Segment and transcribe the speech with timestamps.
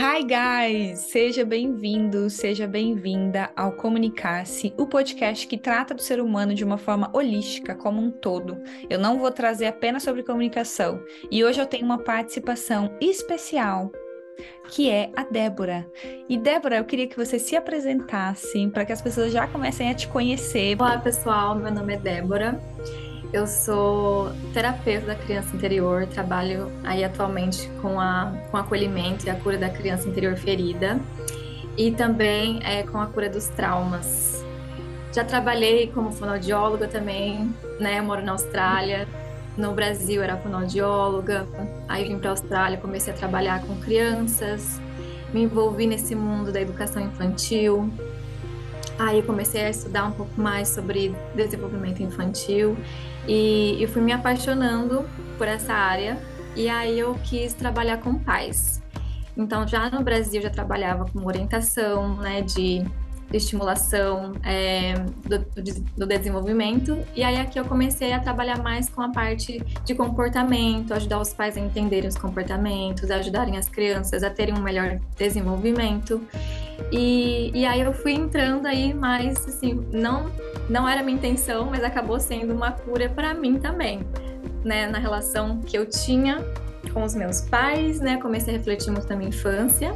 [0.00, 6.54] Hi guys, seja bem-vindo, seja bem-vinda ao Comunicar-se, o podcast que trata do ser humano
[6.54, 8.56] de uma forma holística, como um todo.
[8.88, 13.92] Eu não vou trazer apenas sobre comunicação, e hoje eu tenho uma participação especial,
[14.70, 15.86] que é a Débora.
[16.30, 19.94] E Débora, eu queria que você se apresentasse para que as pessoas já comecem a
[19.94, 20.80] te conhecer.
[20.80, 22.58] Olá, pessoal, meu nome é Débora.
[23.32, 29.36] Eu sou terapeuta da criança interior, trabalho aí atualmente com, a, com acolhimento e a
[29.36, 31.00] cura da criança interior ferida
[31.76, 34.44] e também é, com a cura dos traumas.
[35.12, 38.00] Já trabalhei como fonoaudióloga também, né?
[38.00, 39.06] Moro na Austrália.
[39.56, 41.46] No Brasil era fonoaudióloga,
[41.88, 44.80] aí vim para a Austrália, comecei a trabalhar com crianças,
[45.34, 47.92] me envolvi nesse mundo da educação infantil.
[49.00, 52.76] Aí comecei a estudar um pouco mais sobre desenvolvimento infantil
[53.26, 56.18] e eu fui me apaixonando por essa área
[56.54, 58.82] e aí eu quis trabalhar com pais.
[59.34, 62.84] Então, já no Brasil, já trabalhava com orientação, né, de
[63.32, 65.38] estimulação é, do,
[65.96, 66.98] do, desenvolvimento.
[67.14, 71.32] E aí aqui eu comecei a trabalhar mais com a parte de comportamento, ajudar os
[71.32, 76.20] pais a entenderem os comportamentos, ajudarem as crianças a terem um melhor desenvolvimento.
[76.90, 80.30] E, e aí eu fui entrando aí mais, assim, não,
[80.68, 84.00] não era minha intenção, mas acabou sendo uma cura para mim também,
[84.64, 84.86] né?
[84.86, 86.38] Na relação que eu tinha
[86.92, 88.16] com os meus pais, né?
[88.16, 89.94] Comecei a refletir muito na minha infância.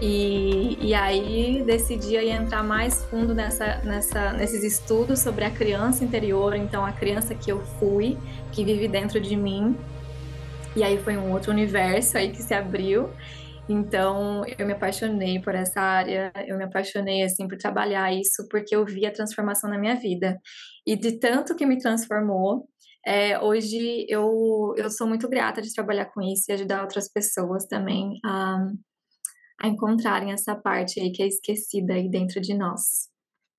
[0.00, 6.04] E, e aí decidi aí entrar mais fundo nessa, nessa, nesses estudos sobre a criança
[6.04, 8.18] interior, então a criança que eu fui,
[8.52, 9.76] que vive dentro de mim.
[10.74, 13.08] E aí foi um outro universo aí que se abriu.
[13.68, 18.76] Então, eu me apaixonei por essa área, eu me apaixonei, assim, por trabalhar isso, porque
[18.76, 20.38] eu vi a transformação na minha vida.
[20.86, 22.68] E de tanto que me transformou,
[23.04, 27.64] é, hoje eu, eu sou muito grata de trabalhar com isso e ajudar outras pessoas
[27.66, 28.66] também a,
[29.60, 33.08] a encontrarem essa parte aí que é esquecida aí dentro de nós.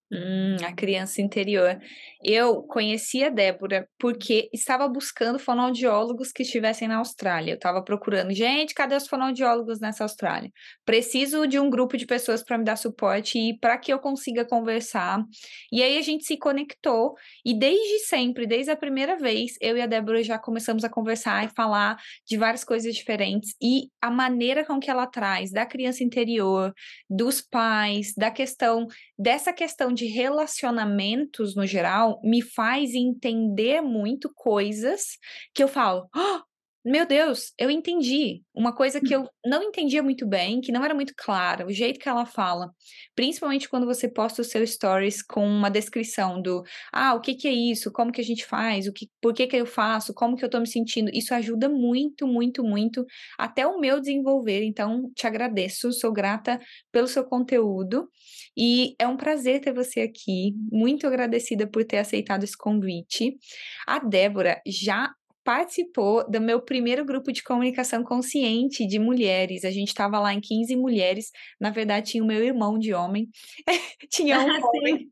[0.10, 1.78] Hum, a criança interior.
[2.24, 7.52] Eu conheci a Débora porque estava buscando fonoaudiólogos que estivessem na Austrália.
[7.52, 10.50] Eu estava procurando, gente, cadê os fonoaudiólogos nessa Austrália?
[10.86, 14.46] Preciso de um grupo de pessoas para me dar suporte e para que eu consiga
[14.46, 15.22] conversar.
[15.70, 19.82] E aí a gente se conectou e desde sempre, desde a primeira vez, eu e
[19.82, 24.64] a Débora já começamos a conversar e falar de várias coisas diferentes e a maneira
[24.66, 26.74] com que ela traz da criança interior,
[27.10, 35.18] dos pais, da questão dessa questão de relacionamentos no geral me faz entender muito coisas
[35.54, 36.42] que eu falo, oh,
[36.88, 38.42] meu Deus, eu entendi.
[38.56, 42.00] Uma coisa que eu não entendia muito bem, que não era muito clara, o jeito
[42.00, 42.72] que ela fala.
[43.14, 47.48] Principalmente quando você posta o seu stories com uma descrição do ah, o que, que
[47.48, 50.38] é isso, como que a gente faz, o que, por que, que eu faço, como
[50.38, 51.12] que eu tô me sentindo.
[51.14, 53.06] Isso ajuda muito, muito, muito
[53.38, 54.64] até o meu desenvolver.
[54.64, 56.58] Então, te agradeço, sou grata
[56.92, 58.10] pelo seu conteúdo.
[58.56, 60.56] E é um prazer ter você aqui.
[60.72, 63.38] Muito agradecida por ter aceitado esse convite.
[63.86, 65.14] A Débora já
[65.48, 69.64] participou do meu primeiro grupo de comunicação consciente de mulheres.
[69.64, 71.32] A gente estava lá em 15 mulheres.
[71.58, 73.30] Na verdade, tinha o meu irmão de homem.
[74.12, 75.10] tinha um homem.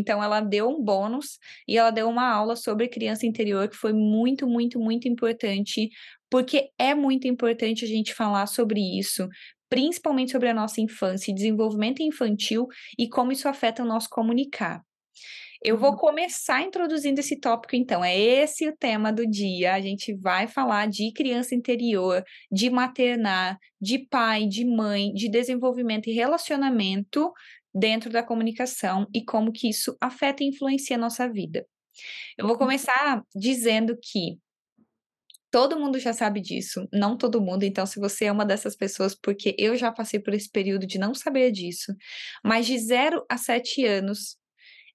[0.00, 3.92] Então, ela deu um bônus e ela deu uma aula sobre criança interior que foi
[3.92, 5.90] muito, muito, muito importante,
[6.30, 9.28] porque é muito importante a gente falar sobre isso,
[9.68, 14.80] principalmente sobre a nossa infância e desenvolvimento infantil e como isso afeta o nosso comunicar.
[15.64, 15.96] Eu vou uhum.
[15.96, 18.04] começar introduzindo esse tópico, então.
[18.04, 19.72] É esse o tema do dia.
[19.72, 26.06] A gente vai falar de criança interior, de maternar, de pai, de mãe, de desenvolvimento
[26.10, 27.32] e relacionamento
[27.74, 31.66] dentro da comunicação e como que isso afeta e influencia a nossa vida.
[32.36, 32.58] Eu vou uhum.
[32.58, 34.38] começar dizendo que
[35.50, 37.62] Todo mundo já sabe disso, não todo mundo.
[37.62, 40.98] Então, se você é uma dessas pessoas, porque eu já passei por esse período de
[40.98, 41.94] não saber disso,
[42.44, 44.36] mas de 0 a 7 anos,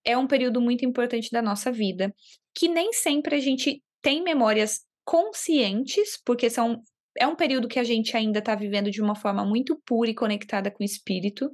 [0.09, 2.13] é um período muito importante da nossa vida,
[2.55, 6.81] que nem sempre a gente tem memórias conscientes, porque são
[7.17, 10.15] é um período que a gente ainda está vivendo de uma forma muito pura e
[10.15, 11.51] conectada com o espírito,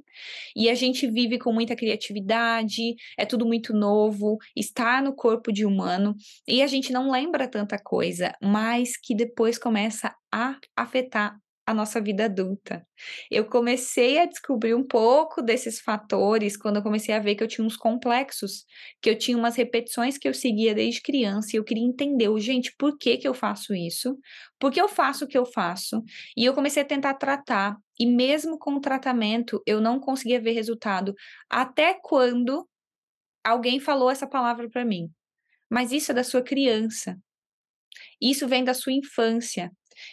[0.54, 5.66] e a gente vive com muita criatividade, é tudo muito novo, está no corpo de
[5.66, 6.14] humano,
[6.46, 11.36] e a gente não lembra tanta coisa, mas que depois começa a afetar
[11.66, 12.86] a nossa vida adulta.
[13.30, 17.48] Eu comecei a descobrir um pouco desses fatores quando eu comecei a ver que eu
[17.48, 18.64] tinha uns complexos,
[19.02, 22.72] que eu tinha umas repetições que eu seguia desde criança e eu queria entender, gente,
[22.78, 24.16] por que que eu faço isso?
[24.60, 26.02] Por que eu faço o que eu faço?
[26.36, 30.52] E eu comecei a tentar tratar, e mesmo com o tratamento, eu não conseguia ver
[30.52, 31.14] resultado,
[31.50, 32.68] até quando
[33.44, 35.10] alguém falou essa palavra para mim.
[35.70, 37.16] Mas isso é da sua criança.
[38.20, 39.70] Isso vem da sua infância.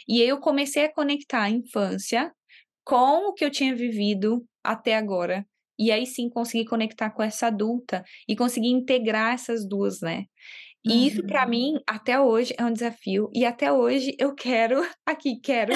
[0.08, 2.32] E eu comecei a conectar a infância
[2.86, 5.46] com o que eu tinha vivido até agora.
[5.80, 10.26] E aí sim conseguir conectar com essa adulta e conseguir integrar essas duas, né?
[10.86, 15.40] E isso para mim até hoje é um desafio e até hoje eu quero aqui
[15.40, 15.72] quero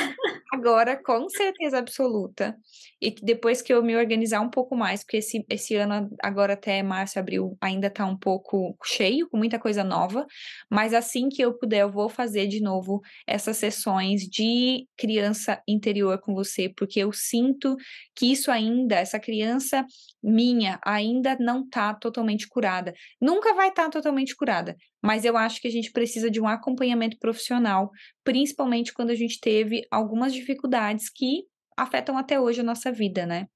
[0.54, 2.58] agora com certeza absoluta
[3.02, 6.84] e depois que eu me organizar um pouco mais porque esse, esse ano agora até
[6.84, 10.26] março abril ainda tá um pouco cheio com muita coisa nova
[10.70, 16.20] mas assim que eu puder eu vou fazer de novo essas sessões de criança interior
[16.20, 17.78] com você porque eu sinto
[18.14, 19.86] que isso ainda essa criança
[20.22, 22.94] minha ainda não tá totalmente curada.
[23.22, 26.48] Nunca vai estar tá totalmente curada mas eu acho que a gente precisa de um
[26.48, 27.92] acompanhamento profissional,
[28.24, 31.44] principalmente quando a gente teve algumas dificuldades que
[31.78, 33.48] afetam até hoje a nossa vida, né?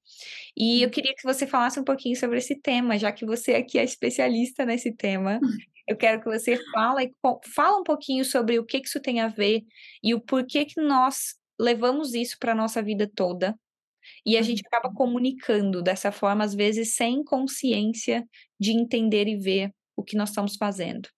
[0.56, 0.90] E eu uhum.
[0.92, 4.64] queria que você falasse um pouquinho sobre esse tema, já que você aqui é especialista
[4.64, 5.40] nesse tema.
[5.84, 7.12] Eu quero que você fale,
[7.52, 9.64] fala um pouquinho sobre o que, que isso tem a ver
[10.00, 13.58] e o porquê que nós levamos isso para a nossa vida toda.
[14.24, 14.94] E a gente acaba uhum.
[14.94, 18.24] comunicando dessa forma, às vezes, sem consciência
[18.60, 21.08] de entender e ver o que nós estamos fazendo.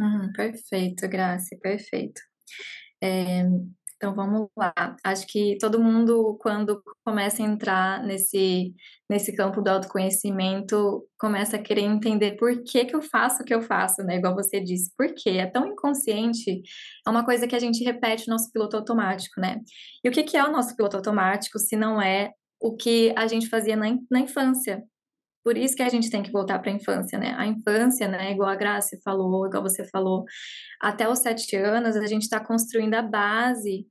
[0.00, 2.20] Uhum, perfeito, Graça, perfeito.
[3.02, 3.44] É,
[3.96, 4.74] então vamos lá.
[5.04, 8.74] Acho que todo mundo, quando começa a entrar nesse,
[9.08, 13.54] nesse campo do autoconhecimento, começa a querer entender por que, que eu faço o que
[13.54, 14.16] eu faço, né?
[14.16, 15.30] Igual você disse, por quê?
[15.30, 16.62] É tão inconsciente,
[17.06, 19.60] é uma coisa que a gente repete no nosso piloto automático, né?
[20.04, 23.26] E o que, que é o nosso piloto automático se não é o que a
[23.26, 24.82] gente fazia na, na infância?
[25.44, 27.34] Por isso que a gente tem que voltar para a infância, né?
[27.36, 30.24] A infância, né, igual a Graça falou, igual você falou,
[30.80, 33.86] até os sete anos a gente está construindo a base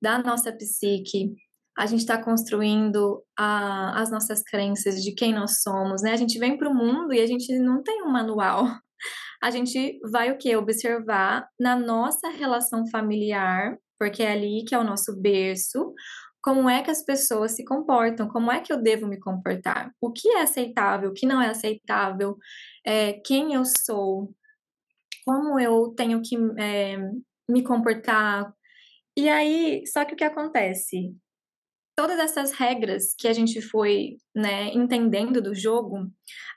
[0.00, 1.34] da nossa psique,
[1.76, 6.12] a gente está construindo a, as nossas crenças de quem nós somos, né?
[6.12, 8.66] A gente vem para o mundo e a gente não tem um manual.
[9.42, 10.54] A gente vai o que?
[10.54, 15.92] Observar na nossa relação familiar, porque é ali que é o nosso berço,
[16.42, 20.10] como é que as pessoas se comportam, como é que eu devo me comportar, o
[20.10, 22.36] que é aceitável, o que não é aceitável,
[22.84, 24.34] é, quem eu sou,
[25.24, 26.96] como eu tenho que é,
[27.48, 28.52] me comportar.
[29.16, 31.14] E aí, só que o que acontece?
[31.96, 36.10] Todas essas regras que a gente foi né, entendendo do jogo,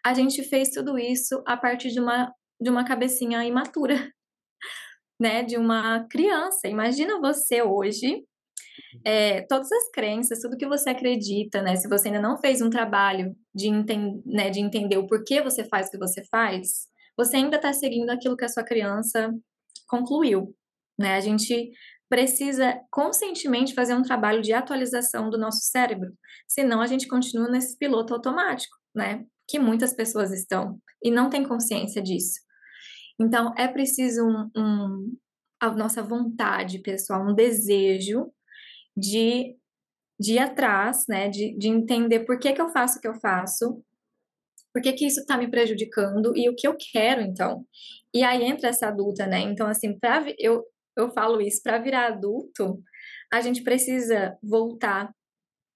[0.04, 3.96] a gente fez tudo isso a partir de uma, de uma cabecinha imatura,
[5.20, 6.68] né, de uma criança.
[6.68, 8.24] Imagina você hoje
[9.04, 11.76] é, todas as crenças, tudo que você acredita, né?
[11.76, 15.64] Se você ainda não fez um trabalho de, enten né, de entender o porquê você
[15.66, 16.88] faz o que você faz,
[17.18, 19.34] você ainda está seguindo aquilo que a sua criança
[19.88, 20.56] concluiu,
[21.00, 21.16] né?
[21.16, 21.72] A gente
[22.10, 26.14] precisa conscientemente fazer um trabalho de atualização do nosso cérebro,
[26.48, 29.26] senão a gente continua nesse piloto automático, né?
[29.48, 32.40] Que muitas pessoas estão e não tem consciência disso.
[33.20, 35.18] Então, é preciso um, um,
[35.60, 38.32] a nossa vontade pessoal, um desejo
[38.96, 39.56] de,
[40.20, 43.16] de ir atrás, né, de, de entender por que, que eu faço o que eu
[43.16, 43.84] faço,
[44.74, 47.66] por que, que isso está me prejudicando e o que eu quero, então.
[48.14, 49.40] E aí entra essa adulta, né?
[49.40, 50.66] Então, assim, pra, eu,
[50.98, 52.82] eu falo isso, para virar adulto,
[53.32, 55.14] a gente precisa voltar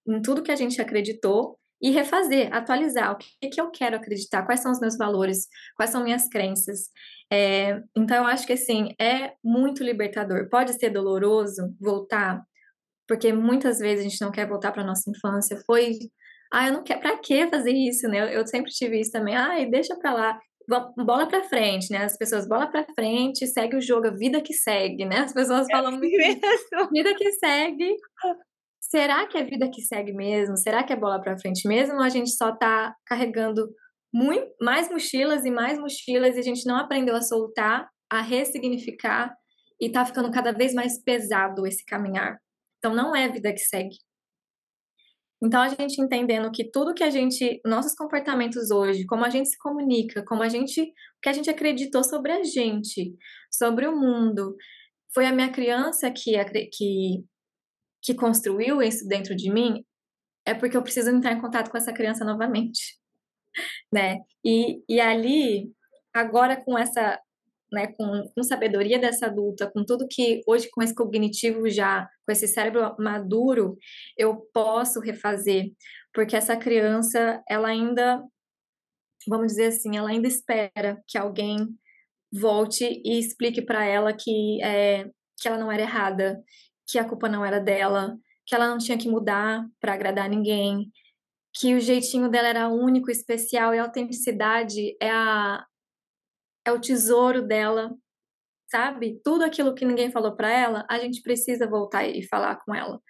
[0.06, 4.44] em tudo que a gente acreditou e refazer, atualizar o que, que eu quero acreditar,
[4.44, 5.46] quais são os meus valores,
[5.76, 6.90] quais são minhas crenças.
[7.32, 10.48] É, então, eu acho que, assim, é muito libertador.
[10.50, 12.44] Pode ser doloroso voltar
[13.10, 15.60] porque muitas vezes a gente não quer voltar para nossa infância.
[15.66, 15.98] Foi,
[16.52, 18.36] ah, eu não quero, para que fazer isso, né?
[18.36, 19.34] Eu, sempre tive isso também.
[19.34, 20.40] Ah, deixa para lá,
[20.96, 22.04] bola para frente, né?
[22.04, 25.22] As pessoas bola para frente, segue o jogo, a vida que segue, né?
[25.22, 26.88] As pessoas é falam muito isso.
[26.92, 27.96] Vida que segue.
[28.80, 30.56] Será que é vida que segue mesmo?
[30.56, 31.96] Será que é bola para frente mesmo?
[31.96, 33.68] Ou a gente só tá carregando
[34.14, 39.34] muito, mais mochilas e mais mochilas e a gente não aprendeu a soltar, a ressignificar
[39.80, 42.38] e tá ficando cada vez mais pesado esse caminhar.
[42.80, 43.96] Então, não é vida que segue.
[45.42, 49.48] Então, a gente entendendo que tudo que a gente, nossos comportamentos hoje, como a gente
[49.48, 53.14] se comunica, como a gente, o que a gente acreditou sobre a gente,
[53.50, 54.56] sobre o mundo,
[55.14, 56.32] foi a minha criança que,
[56.72, 57.24] que,
[58.02, 59.84] que construiu isso dentro de mim,
[60.46, 62.98] é porque eu preciso entrar em contato com essa criança novamente,
[63.92, 64.18] né?
[64.44, 65.72] E, e ali,
[66.12, 67.18] agora com essa
[67.72, 72.32] né, com, com sabedoria dessa adulta, com tudo que hoje com esse cognitivo já, com
[72.32, 73.76] esse cérebro maduro,
[74.16, 75.72] eu posso refazer,
[76.12, 78.22] porque essa criança, ela ainda,
[79.26, 81.68] vamos dizer assim, ela ainda espera que alguém
[82.32, 85.10] volte e explique para ela que é,
[85.40, 86.42] que ela não era errada,
[86.86, 90.90] que a culpa não era dela, que ela não tinha que mudar para agradar ninguém,
[91.54, 95.64] que o jeitinho dela era único, especial e a autenticidade é a,
[96.70, 97.94] é o tesouro dela,
[98.70, 99.20] sabe?
[99.24, 103.00] Tudo aquilo que ninguém falou para ela, a gente precisa voltar e falar com ela.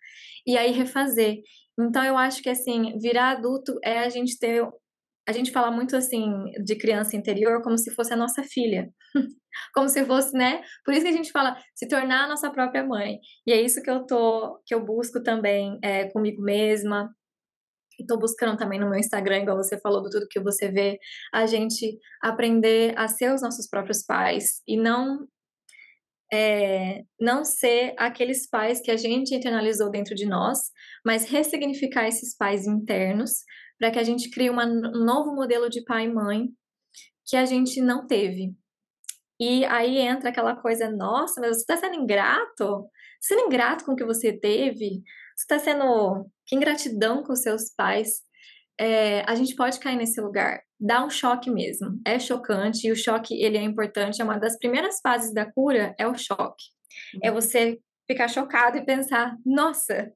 [0.47, 1.41] e aí refazer.
[1.79, 4.67] Então eu acho que assim, virar adulto é a gente ter
[5.29, 8.91] a gente fala muito assim de criança interior como se fosse a nossa filha.
[9.75, 10.63] como se fosse, né?
[10.85, 13.19] Por isso que a gente fala se tornar a nossa própria mãe.
[13.47, 17.15] E é isso que eu tô que eu busco também é, comigo mesma.
[18.03, 20.99] Estou buscando também no meu Instagram, igual você falou, do tudo que você vê,
[21.33, 25.27] a gente aprender a ser os nossos próprios pais e não
[26.33, 30.59] é, não ser aqueles pais que a gente internalizou dentro de nós,
[31.05, 33.43] mas ressignificar esses pais internos
[33.79, 36.49] para que a gente crie uma, um novo modelo de pai e mãe
[37.27, 38.55] que a gente não teve.
[39.41, 42.87] E aí entra aquela coisa, nossa, mas você está sendo ingrato?
[43.21, 45.03] Sendo ingrato com o que você teve?
[45.41, 46.27] Você está sendo.
[46.47, 48.23] Que ingratidão com seus pais.
[48.79, 52.01] É, a gente pode cair nesse lugar dá um choque mesmo.
[52.07, 54.23] É chocante e o choque ele é importante.
[54.23, 56.65] É uma das primeiras fases da cura é o choque.
[57.23, 57.37] É uhum.
[57.37, 57.79] É você
[58.11, 60.11] ficar chocado e pensar: nossa,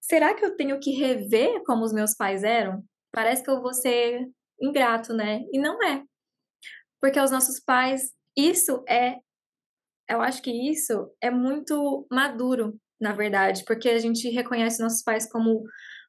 [0.00, 2.84] será que eu tenho que rever como os meus pais eram?
[3.10, 4.28] Parece que eu vou ser
[4.60, 5.40] ingrato, né?
[5.50, 6.02] E não é.
[7.00, 9.16] Porque os nossos pais, isso é,
[10.08, 15.30] eu acho que isso é muito maduro, na verdade, porque a gente reconhece nossos pais
[15.30, 15.62] como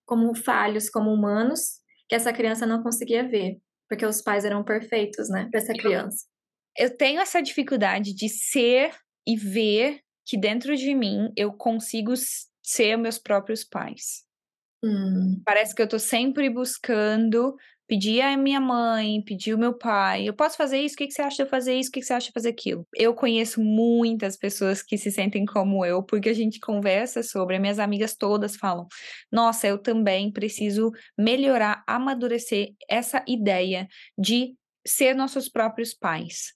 [0.05, 5.29] como falhos, como humanos, que essa criança não conseguia ver porque os pais eram perfeitos,
[5.29, 6.25] né, para essa criança.
[6.77, 8.91] Eu tenho essa dificuldade de ser
[9.25, 12.13] e ver que dentro de mim eu consigo
[12.63, 14.23] ser meus próprios pais.
[14.83, 15.41] Hum.
[15.45, 17.55] Parece que eu tô sempre buscando
[17.87, 21.13] pedir a minha mãe, pedir o meu pai, eu posso fazer isso, o que, que
[21.13, 22.87] você acha de eu fazer isso, o que, que você acha de fazer aquilo?
[22.95, 27.79] Eu conheço muitas pessoas que se sentem como eu, porque a gente conversa sobre, minhas
[27.79, 28.87] amigas todas falam,
[29.31, 33.87] nossa, eu também preciso melhorar, amadurecer essa ideia
[34.17, 36.53] de ser nossos próprios pais.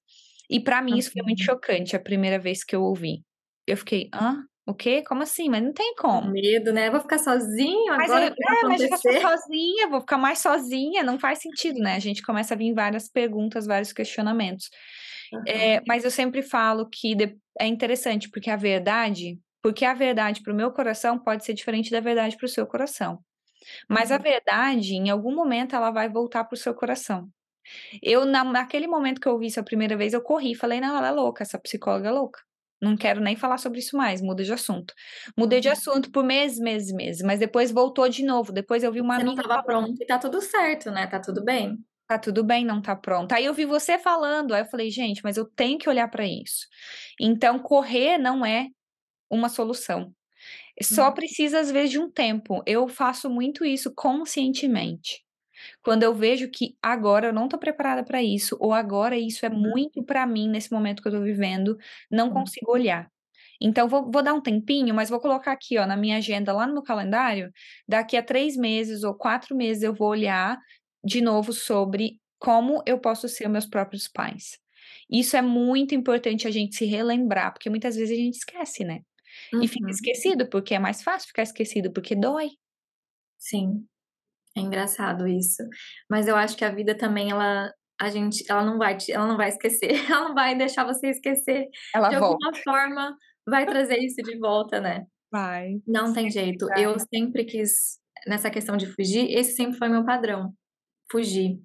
[0.50, 3.24] E para mim isso foi muito chocante a primeira vez que eu ouvi.
[3.68, 4.49] Eu fiquei, hã?
[4.70, 5.02] O quê?
[5.02, 5.50] Como assim?
[5.50, 6.30] Mas não tem como.
[6.30, 6.92] Medo, né?
[6.92, 8.28] Vou ficar sozinho mas agora.
[8.28, 11.96] é, mas eu vou ficar sozinha, vou ficar mais sozinha, não faz sentido, né?
[11.96, 14.70] A gente começa a vir várias perguntas, vários questionamentos.
[15.34, 15.42] Uhum.
[15.48, 17.18] É, mas eu sempre falo que
[17.60, 21.90] é interessante, porque a verdade, porque a verdade para o meu coração pode ser diferente
[21.90, 23.24] da verdade para o seu coração.
[23.90, 24.18] Mas uhum.
[24.18, 27.28] a verdade, em algum momento, ela vai voltar para o seu coração.
[28.04, 31.08] Eu, naquele momento que eu ouvi isso a primeira vez, eu corri, falei, não, ela
[31.08, 32.40] é louca, essa psicóloga é louca.
[32.82, 34.94] Não quero nem falar sobre isso mais, muda de assunto.
[35.38, 35.74] Mudei de uhum.
[35.74, 38.54] assunto por meses, meses, meses, mas depois voltou de novo.
[38.54, 39.42] Depois eu vi uma você amiga.
[39.42, 41.06] Não tava pronto e tá tudo certo, né?
[41.08, 41.78] Tá tudo bem.
[42.08, 43.34] Tá tudo bem, não tá pronto.
[43.34, 46.26] Aí eu vi você falando, aí eu falei, gente, mas eu tenho que olhar para
[46.26, 46.66] isso.
[47.20, 48.68] Então, correr não é
[49.30, 50.12] uma solução.
[50.82, 51.14] Só hum.
[51.14, 52.64] precisa, às vezes, de um tempo.
[52.66, 55.24] Eu faço muito isso conscientemente.
[55.82, 59.50] Quando eu vejo que agora eu não estou preparada para isso, ou agora isso é
[59.50, 59.60] uhum.
[59.60, 61.78] muito para mim nesse momento que eu estou vivendo,
[62.10, 63.10] não consigo olhar.
[63.62, 66.66] Então, vou, vou, dar um tempinho, mas vou colocar aqui, ó, na minha agenda, lá
[66.66, 67.52] no meu calendário,
[67.88, 70.58] daqui a três meses ou quatro meses eu vou olhar
[71.04, 74.58] de novo sobre como eu posso ser meus próprios pais.
[75.10, 79.02] Isso é muito importante a gente se relembrar, porque muitas vezes a gente esquece, né?
[79.54, 79.64] Uhum.
[79.64, 79.92] E fica uhum.
[79.92, 82.50] esquecido, porque é mais fácil ficar esquecido, porque dói.
[83.38, 83.86] Sim.
[84.58, 85.64] É engraçado isso.
[86.10, 89.38] Mas eu acho que a vida também, ela, a gente, ela não vai, ela não
[89.38, 91.68] vai esquecer, ela não vai deixar você esquecer.
[91.94, 92.46] Ela de volta.
[92.46, 95.06] alguma forma vai trazer isso de volta, né?
[95.32, 95.80] Vai.
[95.88, 96.66] Não tem jeito.
[96.68, 96.86] Vai.
[96.86, 100.54] Eu sempre quis, nessa questão de fugir, esse sempre foi meu padrão.
[101.12, 101.60] Fugir.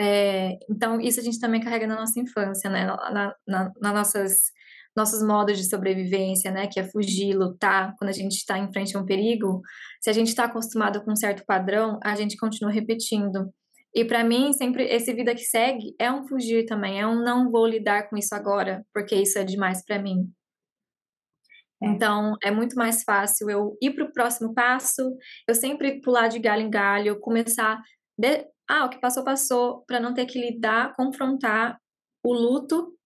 [0.00, 2.86] É, então, isso a gente também carrega na nossa infância, né?
[2.86, 4.52] Na, na, nas nossas
[4.96, 6.66] nossos modos de sobrevivência, né?
[6.66, 9.60] Que é fugir, lutar, quando a gente está em frente a um perigo.
[10.00, 13.52] Se a gente está acostumado com um certo padrão, a gente continua repetindo.
[13.94, 17.50] E para mim, sempre esse vida que segue é um fugir também, é um não
[17.50, 20.30] vou lidar com isso agora, porque isso é demais para mim.
[21.82, 21.86] É.
[21.86, 25.16] Então, é muito mais fácil eu ir para o próximo passo,
[25.46, 27.80] eu sempre pular de galho em galho, começar.
[28.18, 28.46] De...
[28.68, 31.78] Ah, o que passou, passou, para não ter que lidar, confrontar
[32.22, 32.97] o luto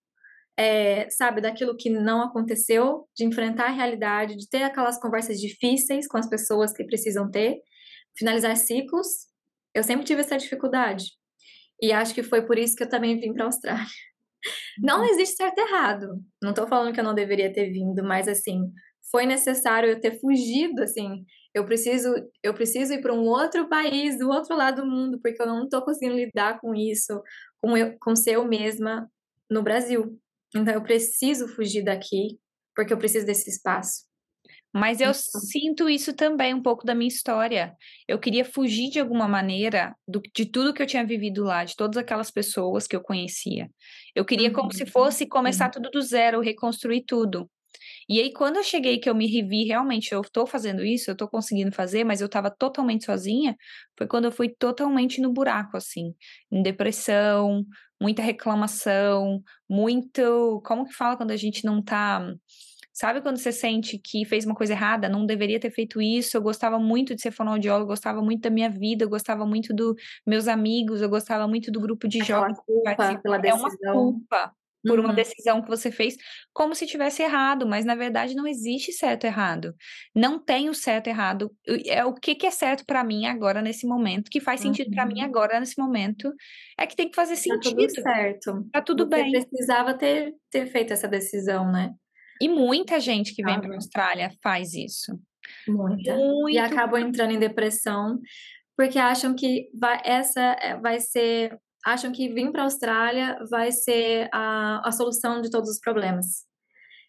[0.63, 6.07] é, sabe, daquilo que não aconteceu, de enfrentar a realidade, de ter aquelas conversas difíceis
[6.07, 7.61] com as pessoas que precisam ter,
[8.17, 9.09] finalizar ciclos.
[9.75, 11.07] Eu sempre tive essa dificuldade.
[11.83, 13.85] E acho que foi por isso que eu também vim para a Austrália.
[14.79, 15.07] Não uhum.
[15.07, 16.07] existe certo e errado.
[16.41, 18.73] Não estou falando que eu não deveria ter vindo, mas assim,
[19.11, 21.25] foi necessário eu ter fugido, assim.
[21.53, 22.09] Eu preciso,
[22.41, 25.65] eu preciso ir para um outro país, do outro lado do mundo, porque eu não
[25.65, 27.21] estou conseguindo lidar com isso,
[27.61, 29.11] com, eu, com ser eu mesma
[29.51, 30.19] no Brasil.
[30.55, 32.39] Então eu preciso fugir daqui
[32.75, 34.05] porque eu preciso desse espaço.
[34.75, 35.15] Mas eu então...
[35.15, 37.77] sinto isso também um pouco da minha história.
[38.09, 41.77] Eu queria fugir de alguma maneira do, de tudo que eu tinha vivido lá, de
[41.77, 43.71] todas aquelas pessoas que eu conhecia.
[44.15, 44.55] Eu queria uhum.
[44.55, 45.73] como se fosse começar uhum.
[45.73, 47.51] tudo do zero, reconstruir tudo.
[48.09, 51.13] E aí, quando eu cheguei, que eu me revi, realmente, eu estou fazendo isso, eu
[51.13, 53.57] estou conseguindo fazer, mas eu estava totalmente sozinha,
[53.97, 56.15] foi quando eu fui totalmente no buraco, assim,
[56.51, 57.65] em depressão,
[58.03, 60.61] muita reclamação, muito.
[60.65, 62.35] Como que fala quando a gente não tá.
[62.93, 66.37] Sabe quando você sente que fez uma coisa errada, não deveria ter feito isso?
[66.37, 69.73] Eu gostava muito de ser fonoaudióloga, eu gostava muito da minha vida, eu gostava muito
[69.73, 69.95] dos
[70.27, 72.59] meus amigos, eu gostava muito do grupo de jovens.
[72.67, 73.67] Culpa pela decisão.
[73.83, 74.53] É uma culpa
[74.85, 75.07] por uhum.
[75.07, 76.17] uma decisão que você fez,
[76.53, 79.75] como se tivesse errado, mas na verdade não existe certo e errado.
[80.15, 81.51] Não tem o certo e errado.
[81.87, 84.95] É o que, que é certo para mim agora nesse momento, que faz sentido uhum.
[84.95, 86.33] para mim agora nesse momento,
[86.79, 87.77] é que tem que fazer sentido.
[87.77, 88.69] Tá tudo certo.
[88.73, 89.31] Tá tudo você bem.
[89.31, 91.93] precisava ter, ter feito essa decisão, né?
[92.41, 95.13] E muita gente que vem ah, para a Austrália faz isso.
[95.69, 96.17] Muita.
[96.17, 96.51] Muito.
[96.51, 98.19] E acabam entrando em depressão
[98.77, 103.73] porque acham que vai, essa é, vai ser acham que vir para a Austrália vai
[103.73, 106.47] ser a, a solução de todos os problemas.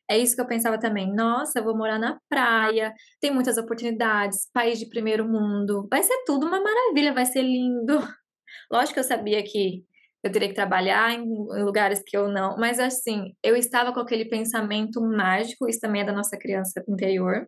[0.09, 1.13] É isso que eu pensava também.
[1.13, 6.23] Nossa, eu vou morar na praia, tem muitas oportunidades, país de primeiro mundo, vai ser
[6.25, 7.97] tudo uma maravilha, vai ser lindo.
[8.71, 9.83] Lógico que eu sabia que
[10.23, 11.25] eu teria que trabalhar em,
[11.63, 16.05] lugares que eu não, mas assim, eu estava com aquele pensamento mágico, isso também é
[16.05, 17.45] da nossa criança interior,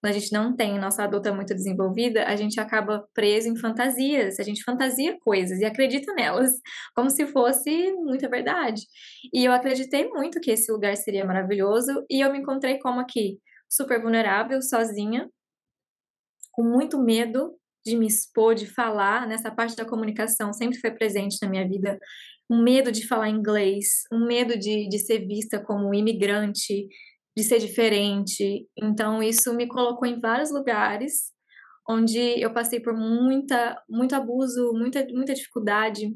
[0.00, 4.38] quando a gente não tem nossa adulta muito desenvolvida, a gente acaba preso em fantasias,
[4.38, 6.52] a gente fantasia coisas e acredita nelas,
[6.94, 8.82] como se fosse muita verdade.
[9.32, 13.38] E eu acreditei muito que esse lugar seria maravilhoso e eu me encontrei como aqui,
[13.68, 15.28] super vulnerável, sozinha,
[16.52, 17.54] com muito medo
[17.84, 21.98] de me expor, de falar, nessa parte da comunicação sempre foi presente na minha vida.
[22.50, 26.88] Um medo de falar inglês, um medo de, de ser vista como imigrante,
[27.38, 28.68] de ser diferente.
[28.76, 31.32] Então, isso me colocou em vários lugares
[31.88, 36.12] onde eu passei por muita, muito abuso, muita, muita dificuldade.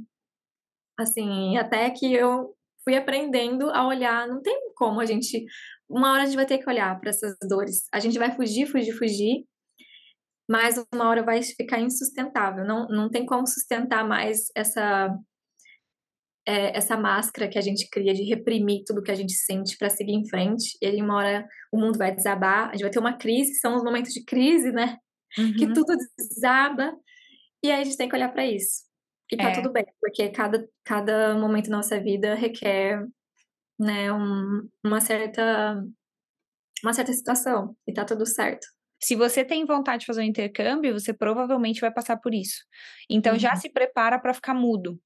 [0.98, 4.26] Assim, até que eu fui aprendendo a olhar.
[4.26, 5.44] Não tem como a gente.
[5.88, 7.86] Uma hora a gente vai ter que olhar para essas dores.
[7.92, 9.44] A gente vai fugir, fugir, fugir.
[10.50, 12.64] Mas uma hora vai ficar insustentável.
[12.64, 15.16] Não, não tem como sustentar mais essa
[16.46, 19.90] é, essa máscara que a gente cria de reprimir tudo que a gente sente para
[19.90, 20.76] seguir em frente.
[20.81, 23.76] E aí, uma hora, o mundo vai desabar, a gente vai ter uma crise, são
[23.76, 24.96] os momentos de crise, né?
[25.38, 25.52] Uhum.
[25.55, 26.92] Que tudo desaba.
[27.62, 28.83] E aí, a gente tem que olhar para isso.
[29.31, 29.52] E tá é.
[29.52, 33.02] tudo bem, porque cada, cada momento da nossa vida requer
[33.78, 35.83] né, um, uma certa
[36.85, 38.66] uma certa situação e tá tudo certo.
[39.00, 42.64] Se você tem vontade de fazer um intercâmbio, você provavelmente vai passar por isso.
[43.09, 43.38] Então uhum.
[43.38, 45.00] já se prepara para ficar mudo,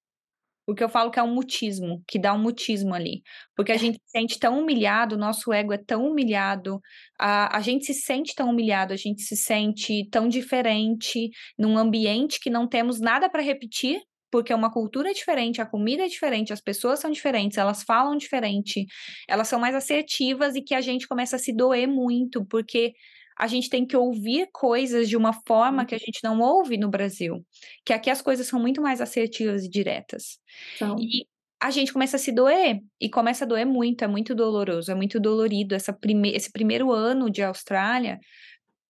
[0.67, 3.23] porque eu falo que é um mutismo, que dá um mutismo ali.
[3.55, 6.81] Porque a gente se sente tão humilhado, o nosso ego é tão humilhado,
[7.19, 12.41] a, a gente se sente tão humilhado, a gente se sente tão diferente num ambiente
[12.41, 14.01] que não temos nada para repetir,
[14.31, 18.17] porque uma cultura é diferente, a comida é diferente, as pessoas são diferentes, elas falam
[18.17, 18.85] diferente,
[19.29, 22.93] elas são mais assertivas e que a gente começa a se doer muito, porque
[23.39, 26.89] a gente tem que ouvir coisas de uma forma que a gente não ouve no
[26.89, 27.45] Brasil.
[27.85, 30.39] Que aqui as coisas são muito mais assertivas e diretas.
[30.77, 30.97] Então...
[30.99, 31.27] E
[31.61, 34.95] a gente começa a se doer, e começa a doer muito, é muito doloroso, é
[34.95, 35.75] muito dolorido.
[35.75, 38.19] Essa prime esse primeiro ano de Austrália,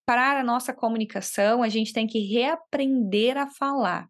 [0.05, 4.07] para a nossa comunicação, a gente tem que reaprender a falar.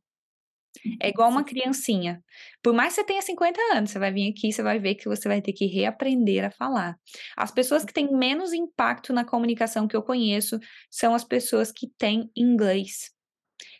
[1.01, 2.23] É igual uma criancinha.
[2.61, 5.07] Por mais que você tenha 50 anos, você vai vir aqui, você vai ver que
[5.07, 6.95] você vai ter que reaprender a falar.
[7.35, 10.59] As pessoas que têm menos impacto na comunicação que eu conheço
[10.89, 13.16] são as pessoas que têm inglês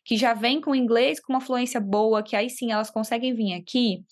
[0.07, 3.53] que já vem com inglês com uma fluência boa, que aí sim elas conseguem vir
[3.53, 4.05] aqui,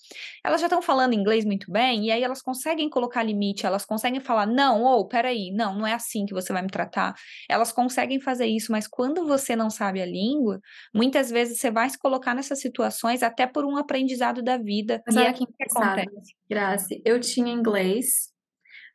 [0.44, 4.20] elas já estão falando inglês muito bem, e aí elas conseguem colocar limite, elas conseguem
[4.20, 7.14] falar, não, ou oh, peraí, não, não é assim que você vai me tratar.
[7.48, 10.60] Elas conseguem fazer isso, mas quando você não sabe a língua,
[10.94, 15.02] muitas vezes você vai se colocar nessas situações até por um aprendizado da vida.
[15.06, 16.34] Mas e é que acontece.
[16.50, 18.30] Grace, eu tinha inglês,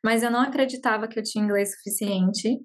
[0.04, 2.60] mas eu não acreditava que eu tinha inglês suficiente.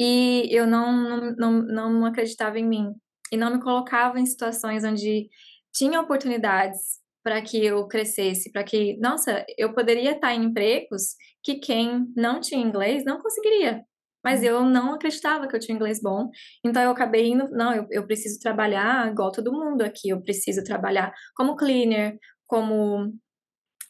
[0.00, 2.94] E eu não, não, não, não acreditava em mim
[3.32, 5.28] e não me colocava em situações onde
[5.72, 11.56] tinha oportunidades para que eu crescesse, para que, nossa, eu poderia estar em empregos que
[11.56, 13.84] quem não tinha inglês não conseguiria.
[14.24, 16.30] Mas eu não acreditava que eu tinha inglês bom,
[16.64, 20.64] então eu acabei indo, não, eu, eu preciso trabalhar igual todo mundo aqui, eu preciso
[20.64, 23.12] trabalhar como cleaner, como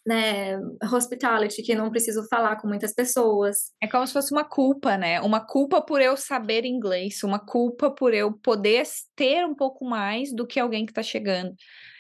[0.07, 0.59] né,
[0.93, 3.73] hospitality, que não preciso falar com muitas pessoas.
[3.83, 5.21] É como se fosse uma culpa, né?
[5.21, 8.85] Uma culpa por eu saber inglês, uma culpa por eu poder
[9.15, 11.55] ter um pouco mais do que alguém que tá chegando.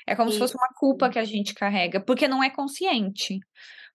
[0.06, 0.36] É como Isso.
[0.36, 3.38] se fosse uma culpa que a gente carrega, porque não é consciente.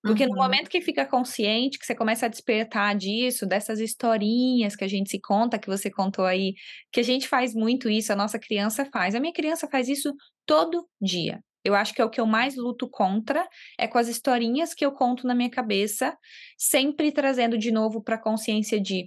[0.03, 0.31] Porque uhum.
[0.31, 4.87] no momento que fica consciente, que você começa a despertar disso, dessas historinhas que a
[4.87, 6.55] gente se conta, que você contou aí,
[6.91, 9.15] que a gente faz muito isso, a nossa criança faz.
[9.15, 10.13] A minha criança faz isso
[10.45, 11.41] todo dia.
[11.63, 13.47] Eu acho que é o que eu mais luto contra,
[13.79, 16.17] é com as historinhas que eu conto na minha cabeça,
[16.57, 19.05] sempre trazendo de novo para a consciência de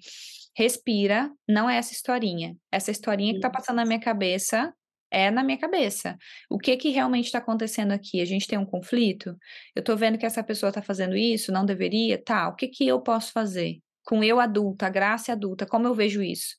[0.57, 2.57] respira, não é essa historinha.
[2.73, 4.73] Essa historinha que está passando na minha cabeça
[5.11, 6.16] é na minha cabeça.
[6.51, 8.21] O que que realmente está acontecendo aqui?
[8.21, 9.37] A gente tem um conflito?
[9.75, 12.23] Eu estou vendo que essa pessoa está fazendo isso, não deveria?
[12.23, 13.79] Tá, o que que eu posso fazer?
[14.05, 16.57] Com eu adulta, a graça adulta, como eu vejo isso?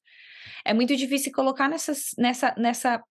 [0.63, 3.03] É muito difícil colocar nessas, nessa, nessa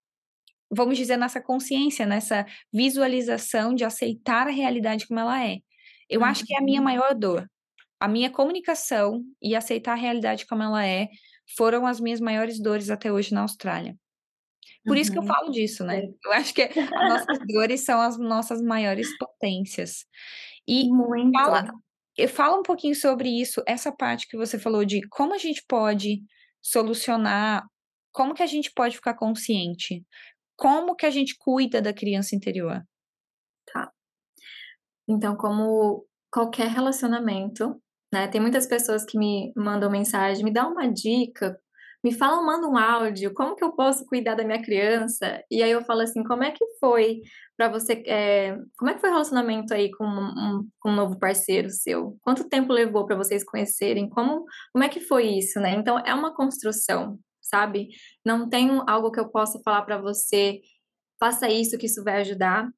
[0.70, 5.59] vamos dizer, nessa consciência, nessa visualização de aceitar a realidade como ela é.
[6.09, 6.26] Eu uhum.
[6.26, 6.85] acho que é a minha uhum.
[6.85, 7.48] maior dor.
[7.98, 11.09] A minha comunicação e aceitar a realidade como ela é
[11.57, 13.96] foram as minhas maiores dores até hoje na Austrália.
[14.85, 15.02] Por uhum.
[15.02, 15.29] isso que eu uhum.
[15.29, 16.02] falo disso, né?
[16.24, 20.05] Eu acho que as nossas dores são as nossas maiores potências.
[20.66, 21.33] E Muito.
[21.33, 21.72] fala,
[22.29, 26.22] fala um pouquinho sobre isso, essa parte que você falou de como a gente pode
[26.61, 27.64] solucionar,
[28.12, 30.05] como que a gente pode ficar consciente
[30.57, 32.83] como que a gente cuida da criança interior?
[33.73, 33.92] Tá.
[35.09, 37.81] Então, como qualquer relacionamento,
[38.12, 38.29] né?
[38.29, 41.59] Tem muitas pessoas que me mandam mensagem, me dá uma dica,
[42.05, 45.42] me falam, manda um áudio, como que eu posso cuidar da minha criança?
[45.51, 47.21] E aí eu falo assim, como é que foi
[47.57, 51.19] para você, é, como é que foi o relacionamento aí com um, com um novo
[51.19, 52.16] parceiro seu?
[52.23, 54.09] Quanto tempo levou para vocês conhecerem?
[54.09, 55.75] Como, como é que foi isso, né?
[55.75, 57.89] Então é uma construção, sabe?
[58.25, 60.61] Não tenho algo que eu possa falar para você,
[61.19, 62.69] faça isso que isso vai ajudar,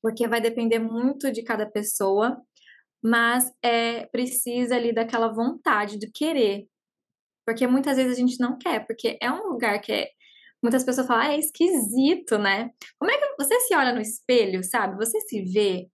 [0.00, 2.40] porque vai depender muito de cada pessoa,
[3.02, 6.66] mas é precisa ali daquela vontade de querer.
[7.46, 10.10] Porque muitas vezes a gente não quer, porque é um lugar que é
[10.62, 12.70] muitas pessoas falam, ah, é esquisito, né?
[12.98, 14.96] Como é que você se olha no espelho, sabe?
[14.96, 15.88] Você se vê.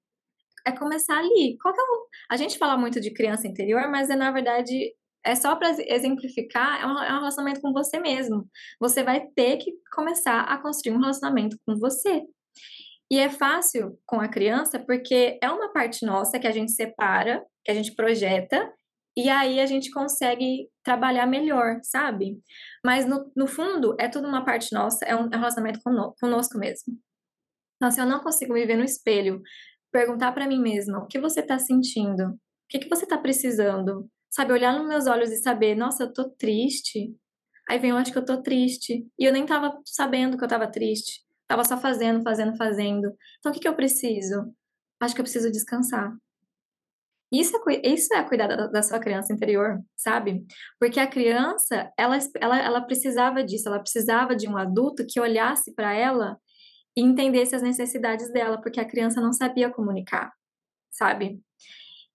[0.66, 1.56] É começar ali.
[1.62, 2.08] Qual é o...
[2.30, 4.92] A gente fala muito de criança interior, mas é na verdade
[5.24, 8.48] é só para exemplificar, é um, é um relacionamento com você mesmo.
[8.80, 12.22] Você vai ter que começar a construir um relacionamento com você.
[13.10, 17.42] E é fácil com a criança porque é uma parte nossa que a gente separa,
[17.64, 18.72] que a gente projeta,
[19.16, 22.38] e aí a gente consegue trabalhar melhor, sabe?
[22.84, 25.80] Mas no, no fundo, é tudo uma parte nossa, é um, é relacionamento
[26.20, 26.96] conosco mesmo.
[27.76, 29.42] Então, se eu não consigo me ver no espelho,
[29.90, 34.08] perguntar para mim mesma o que você está sentindo, o que, que você está precisando,
[34.30, 37.14] Sabe, olhar nos meus olhos e saber, nossa, eu tô triste.
[37.68, 39.06] Aí vem, acho que eu tô triste.
[39.18, 41.22] E eu nem tava sabendo que eu tava triste.
[41.46, 43.14] Tava só fazendo, fazendo, fazendo.
[43.38, 44.54] Então, o que, que eu preciso?
[45.00, 46.14] Acho que eu preciso descansar.
[47.30, 50.46] Isso é, isso é cuidar da, da, sua criança interior, sabe?
[50.80, 55.74] Porque a criança, ela, ela, ela precisava disso, ela precisava de um adulto que olhasse
[55.74, 56.38] para ela
[56.96, 60.32] e entendesse as necessidades dela, porque a criança não sabia comunicar,
[60.90, 61.40] sabe?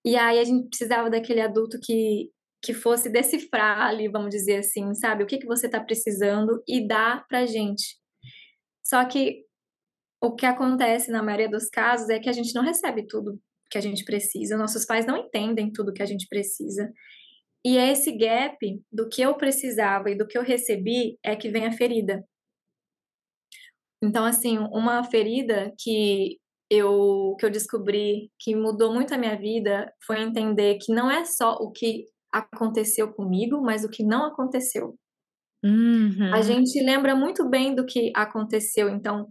[0.04, 2.30] E aí a gente precisava daquele adulto que,
[2.62, 5.24] que fosse decifrar ali, vamos dizer assim, sabe?
[5.24, 7.96] O que, que você está precisando e dar pra gente.
[8.86, 9.44] Só que
[10.22, 13.40] o que acontece na maioria dos casos é que a gente não recebe tudo
[13.70, 16.92] que a gente precisa, nossos pais não entendem tudo que a gente precisa.
[17.64, 18.58] E é esse gap
[18.92, 22.22] do que eu precisava e do que eu recebi é que vem a ferida.
[24.02, 26.38] Então, assim, uma ferida que
[26.74, 31.24] eu que eu descobri que mudou muito a minha vida foi entender que não é
[31.24, 34.96] só o que aconteceu comigo, mas o que não aconteceu.
[35.64, 36.34] Uhum.
[36.34, 39.28] A gente lembra muito bem do que aconteceu, então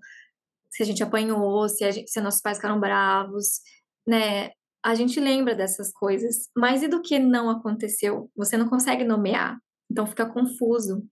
[0.72, 3.60] se a gente apanhou, se, gente, se nossos pais ficaram bravos,
[4.08, 4.50] né?
[4.84, 8.30] A gente lembra dessas coisas, mas e do que não aconteceu?
[8.36, 9.58] Você não consegue nomear,
[9.90, 11.06] então fica confuso.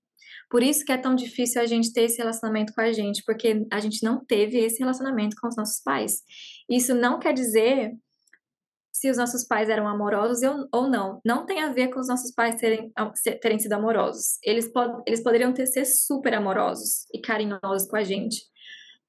[0.49, 3.65] Por isso que é tão difícil a gente ter esse relacionamento com a gente, porque
[3.71, 6.21] a gente não teve esse relacionamento com os nossos pais.
[6.69, 7.93] Isso não quer dizer
[8.91, 10.41] se os nossos pais eram amorosos
[10.71, 11.19] ou não.
[11.25, 12.91] Não tem a ver com os nossos pais terem,
[13.41, 14.37] terem sido amorosos.
[14.43, 18.43] Eles, pod eles poderiam ter ser super amorosos e carinhosos com a gente.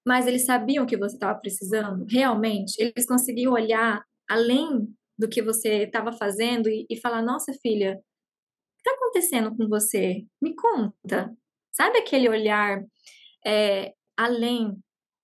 [0.06, 2.74] Mas eles sabiam que você estava precisando, realmente.
[2.78, 8.00] Eles conseguiam olhar além do que você estava fazendo e, e falar: Nossa, filha,
[8.84, 10.24] está acontecendo com você?
[10.40, 11.34] Me conta.
[11.70, 12.82] Sabe aquele olhar
[13.44, 14.76] é, além?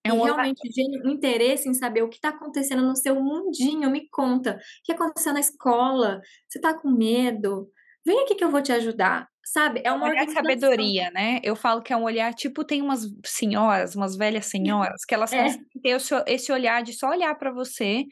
[0.05, 0.61] É um realmente
[1.05, 3.91] um interesse em saber o que está acontecendo no seu mundinho.
[3.91, 4.55] Me conta.
[4.55, 6.21] O que aconteceu na escola?
[6.49, 7.71] Você está com medo?
[8.07, 9.29] Vem aqui que eu vou te ajudar.
[9.45, 9.81] Sabe?
[9.83, 11.41] É uma olhar de sabedoria, né?
[11.43, 15.33] Eu falo que é um olhar, tipo, tem umas senhoras, umas velhas senhoras, que elas
[15.33, 15.43] é.
[15.43, 18.05] conseguem ter esse olhar de só olhar para você.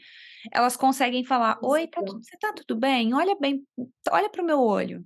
[0.51, 3.13] Elas conseguem falar: Oi, tá, você tá tudo bem?
[3.13, 3.63] Olha bem,
[4.11, 5.05] olha para o meu olho.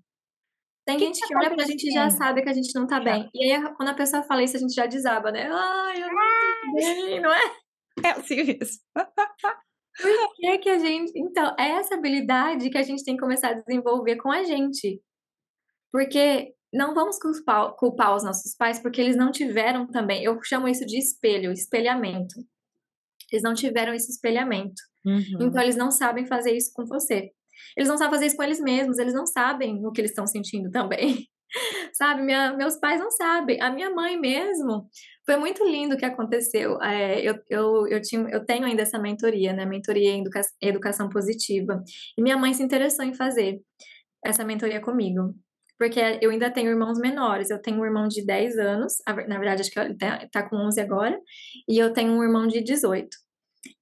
[0.91, 2.87] Tem que gente que, que olha pra gente e já sabe que a gente não
[2.87, 3.29] tá bem.
[3.35, 5.49] E aí, quando a pessoa fala isso, a gente já desaba, né?
[5.51, 6.17] Ai, eu não
[6.61, 7.41] tô bem, não é?
[8.03, 8.81] É assim mesmo.
[10.01, 11.13] Por que que a gente...
[11.15, 15.03] Então, é essa habilidade que a gente tem que começar a desenvolver com a gente.
[15.93, 20.23] Porque não vamos culpar, culpar os nossos pais porque eles não tiveram também.
[20.25, 22.37] Eu chamo isso de espelho, espelhamento.
[23.31, 24.81] Eles não tiveram esse espelhamento.
[25.05, 25.49] Uhum.
[25.49, 27.33] Então, eles não sabem fazer isso com você.
[27.77, 30.27] Eles não sabem fazer isso com eles mesmos, eles não sabem o que eles estão
[30.27, 31.27] sentindo também.
[31.93, 33.61] Sabe, Minha, meus pais não sabem.
[33.61, 34.89] A minha mãe mesmo.
[35.27, 36.81] Foi muito lindo o que aconteceu.
[36.81, 39.67] É, eu, eu, eu, tinha, eu tenho ainda essa mentoria, né?
[39.67, 41.83] Mentoria em educa educação positiva.
[42.17, 43.61] E minha mãe se interessou em fazer
[44.25, 45.35] essa mentoria comigo.
[45.79, 47.51] Porque eu ainda tenho irmãos menores.
[47.51, 50.57] Eu tenho um irmão de 10 anos, na verdade, acho que ele tá, tá com
[50.57, 51.19] 11 agora,
[51.67, 53.09] e eu tenho um irmão de 18.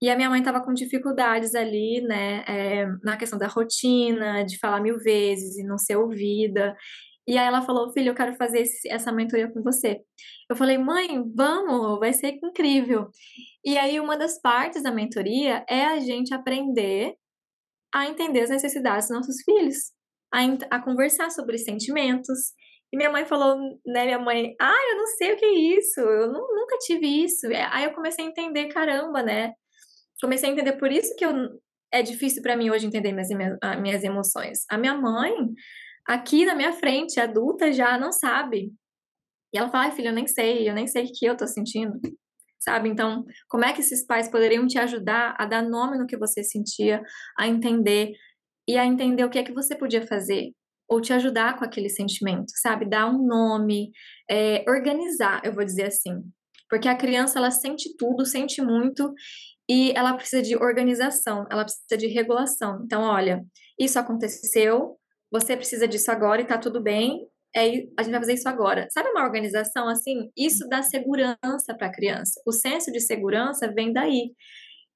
[0.03, 4.59] E a minha mãe estava com dificuldades ali, né, é, na questão da rotina, de
[4.59, 6.77] falar mil vezes e não ser ouvida.
[7.27, 10.01] E aí ela falou, filho, eu quero fazer esse, essa mentoria com você.
[10.51, 13.11] Eu falei, mãe, vamos, vai ser incrível.
[13.65, 17.15] E aí uma das partes da mentoria é a gente aprender
[17.95, 19.93] a entender as necessidades dos nossos filhos,
[20.33, 22.39] a, a conversar sobre sentimentos.
[22.93, 26.01] E minha mãe falou, né, minha mãe, ah, eu não sei o que é isso,
[26.01, 27.47] eu nunca tive isso.
[27.71, 29.53] Aí eu comecei a entender, caramba, né?
[30.21, 31.33] Comecei a entender por isso que eu,
[31.93, 34.65] é difícil para mim hoje entender minhas, minhas emoções.
[34.71, 35.33] A minha mãe,
[36.07, 38.73] aqui na minha frente, adulta, já não sabe.
[39.53, 41.47] E ela fala, ai, filha, eu nem sei, eu nem sei o que eu tô
[41.47, 41.99] sentindo.
[42.61, 42.89] Sabe?
[42.89, 46.43] Então, como é que esses pais poderiam te ajudar a dar nome no que você
[46.43, 47.03] sentia,
[47.39, 48.13] a entender
[48.69, 50.53] e a entender o que é que você podia fazer
[50.89, 52.89] ou te ajudar com aquele sentimento, sabe?
[52.89, 53.91] Dar um nome,
[54.29, 56.23] é, organizar, eu vou dizer assim.
[56.69, 59.13] Porque a criança, ela sente tudo, sente muito,
[59.69, 62.83] e ela precisa de organização, ela precisa de regulação.
[62.85, 63.45] Então, olha,
[63.79, 64.97] isso aconteceu,
[65.31, 67.61] você precisa disso agora e tá tudo bem, é,
[67.99, 68.89] a gente vai fazer isso agora.
[68.91, 70.31] Sabe uma organização assim?
[70.37, 72.41] Isso dá segurança para a criança.
[72.47, 74.33] O senso de segurança vem daí,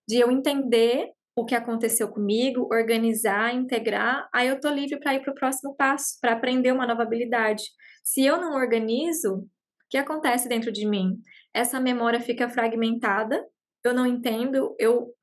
[0.08, 5.20] de eu entender o que aconteceu comigo, organizar, integrar, aí eu tô livre para ir
[5.20, 7.64] para o próximo passo, para aprender uma nova habilidade.
[8.04, 9.48] Se eu não organizo, o
[9.88, 11.18] que acontece dentro de mim?
[11.54, 13.42] Essa memória fica fragmentada,
[13.84, 15.14] eu não entendo, eu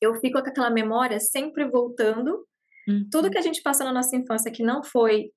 [0.00, 2.46] eu fico com aquela memória sempre voltando
[2.90, 3.08] Uhum.
[3.10, 5.30] Tudo que a gente passou na nossa infância que não foi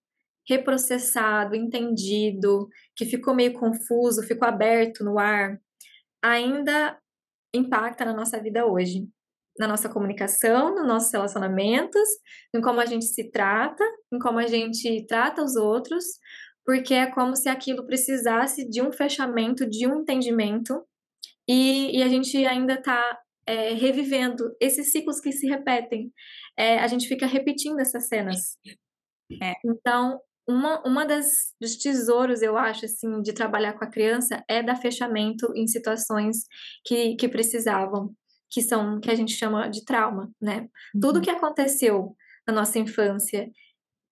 [0.48, 5.58] reprocessado, entendido, que ficou meio confuso, ficou aberto no ar,
[6.22, 6.98] ainda
[7.54, 9.08] impacta na nossa vida hoje.
[9.58, 12.10] Na nossa comunicação, nos nossos relacionamentos,
[12.56, 16.04] em como a gente se trata, em como a gente trata os outros,
[16.66, 20.84] porque é como se aquilo precisasse de um fechamento, de um entendimento,
[21.48, 26.12] e, e a gente ainda está é, revivendo esses ciclos que se repetem
[26.58, 28.58] é, a gente fica repetindo essas cenas.
[29.42, 29.54] É.
[29.66, 34.62] Então, uma, uma das dos tesouros, eu acho, assim, de trabalhar com a criança é
[34.62, 36.46] dar fechamento em situações
[36.86, 38.14] que, que precisavam,
[38.50, 40.68] que são, que a gente chama de trauma, né?
[40.94, 41.02] Uhum.
[41.02, 42.16] Tudo que aconteceu
[42.48, 43.50] na nossa infância,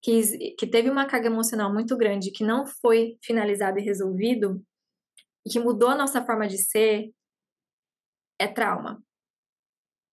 [0.01, 4.63] que, que teve uma carga emocional muito grande, que não foi finalizado e resolvido,
[5.49, 7.11] que mudou a nossa forma de ser,
[8.41, 9.01] é trauma.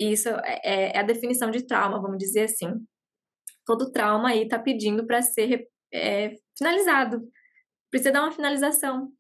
[0.00, 2.72] Isso é, é, é a definição de trauma, vamos dizer assim.
[3.66, 7.20] Todo trauma aí está pedindo para ser é, finalizado.
[7.90, 9.10] Precisa dar uma finalização.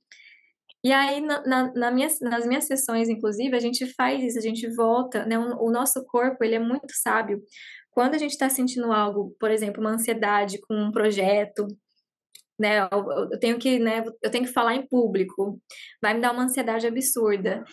[0.84, 4.42] E aí, na, na, na minha, nas minhas sessões, inclusive, a gente faz isso, a
[4.42, 5.36] gente volta, né?
[5.38, 7.42] O, o nosso corpo, ele é muito sábio.
[7.90, 11.66] Quando a gente está sentindo algo, por exemplo, uma ansiedade com um projeto,
[12.58, 12.88] né?
[12.92, 14.04] Eu, eu, tenho que, né?
[14.22, 15.60] Eu tenho que falar em público,
[16.00, 17.64] vai me dar uma ansiedade absurda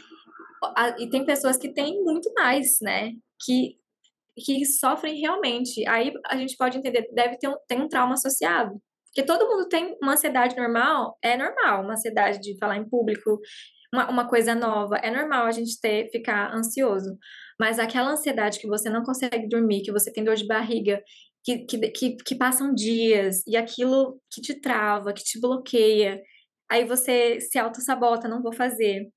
[1.00, 3.12] e tem pessoas que têm muito mais, né?
[3.46, 3.78] Que,
[4.38, 5.88] que sofrem realmente.
[5.88, 8.82] Aí a gente pode entender, deve ter um, tem um trauma associado.
[9.08, 13.40] Porque todo mundo tem uma ansiedade normal, é normal, uma ansiedade de falar em público,
[13.94, 17.18] uma, uma coisa nova, é normal a gente ter, ficar ansioso.
[17.58, 21.02] Mas aquela ansiedade que você não consegue dormir, que você tem dor de barriga,
[21.46, 26.22] que, que, que, que passam dias, e aquilo que te trava, que te bloqueia,
[26.70, 29.08] aí você se auto-sabota, não vou fazer.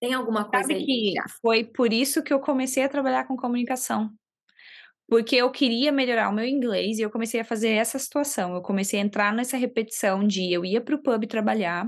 [0.00, 0.84] Tem alguma coisa Sabe aí?
[0.84, 4.10] que foi por isso que eu comecei a trabalhar com comunicação.
[5.08, 8.54] Porque eu queria melhorar o meu inglês e eu comecei a fazer essa situação.
[8.54, 11.86] Eu comecei a entrar nessa repetição de eu ia pro pub trabalhar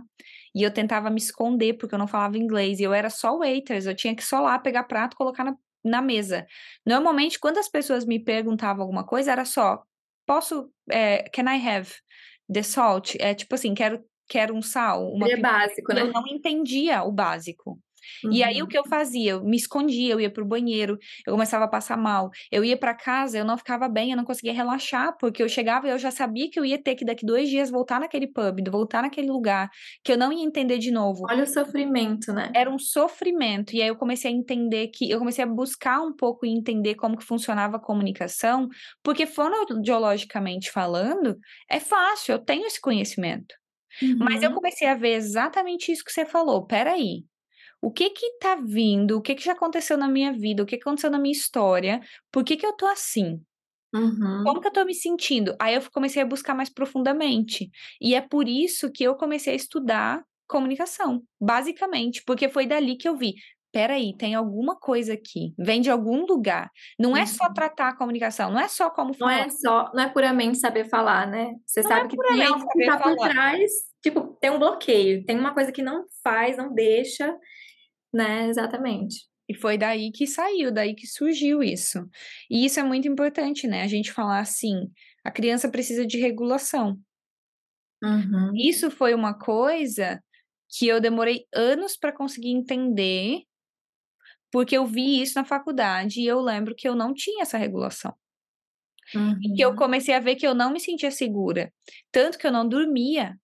[0.55, 3.87] e eu tentava me esconder porque eu não falava inglês e eu era só waiters,
[3.87, 6.47] eu tinha que só lá pegar prato e colocar na, na mesa.
[6.85, 9.83] Normalmente, quando as pessoas me perguntavam alguma coisa, era só:
[10.27, 11.90] posso, é, can I have
[12.53, 13.16] the salt?
[13.19, 15.11] É tipo assim, quero, quero um sal.
[15.11, 16.03] Uma é básico, né?
[16.03, 17.79] Eu não entendia o básico.
[18.25, 18.33] Uhum.
[18.33, 19.33] E aí o que eu fazia?
[19.33, 22.31] Eu me escondia, eu ia pro banheiro, eu começava a passar mal.
[22.51, 25.87] Eu ia para casa, eu não ficava bem, eu não conseguia relaxar, porque eu chegava
[25.87, 28.61] e eu já sabia que eu ia ter que daqui dois dias voltar naquele pub,
[28.71, 29.71] voltar naquele lugar,
[30.03, 31.27] que eu não ia entender de novo.
[31.29, 32.51] Olha o sofrimento, né?
[32.55, 33.75] Era um sofrimento.
[33.75, 36.95] E aí eu comecei a entender que, eu comecei a buscar um pouco e entender
[36.95, 38.69] como que funcionava a comunicação,
[39.03, 41.37] porque fonoaudiologicamente falando,
[41.69, 43.55] é fácil, eu tenho esse conhecimento.
[44.03, 44.16] Uhum.
[44.19, 44.57] Mas eu uhum.
[44.57, 46.66] comecei a ver exatamente isso que você falou.
[46.66, 47.25] Peraí,
[47.81, 49.17] O que que tá vindo?
[49.19, 50.62] O que que já aconteceu na minha vida?
[50.62, 52.01] O que aconteceu na minha história?
[52.33, 53.41] Por que que eu tô assim?
[53.93, 54.45] Uhum.
[54.45, 55.57] Como que eu tô me sentindo?
[55.61, 57.71] Aí eu comecei a buscar mais profundamente.
[58.01, 63.09] E é por isso que eu comecei a estudar comunicação, basicamente, porque foi dali que
[63.09, 63.35] eu vi.
[63.73, 66.71] Peraí, tem alguma coisa aqui, vem de algum lugar.
[66.99, 67.55] Não é só Uhum.
[67.55, 69.45] tratar a comunicação, não é só como Não falar.
[69.45, 71.55] é só, não é puramente saber falar, né?
[71.67, 73.71] Você Não é sabe que tem algo que tá por trás,
[74.03, 77.35] tipo, tem um bloqueio, tem uma coisa que não faz, não deixa,
[78.17, 78.49] né?
[78.49, 79.27] Exatamente.
[79.49, 82.09] E foi daí que saiu, daí que surgiu isso.
[82.51, 83.83] E isso é muito importante, né?
[83.83, 84.91] A gente falar assim,
[85.25, 86.99] a criança precisa de regulação.
[88.03, 88.53] Uhum.
[88.55, 90.21] Isso foi uma coisa
[90.69, 93.43] que eu demorei anos para conseguir entender,
[94.51, 98.15] porque eu vi isso na faculdade e eu lembro que eu não tinha essa regulação.
[99.43, 99.77] E que eu Uhum.
[99.77, 101.73] comecei a ver que eu não me sentia segura,
[102.13, 103.37] tanto que eu não dormia.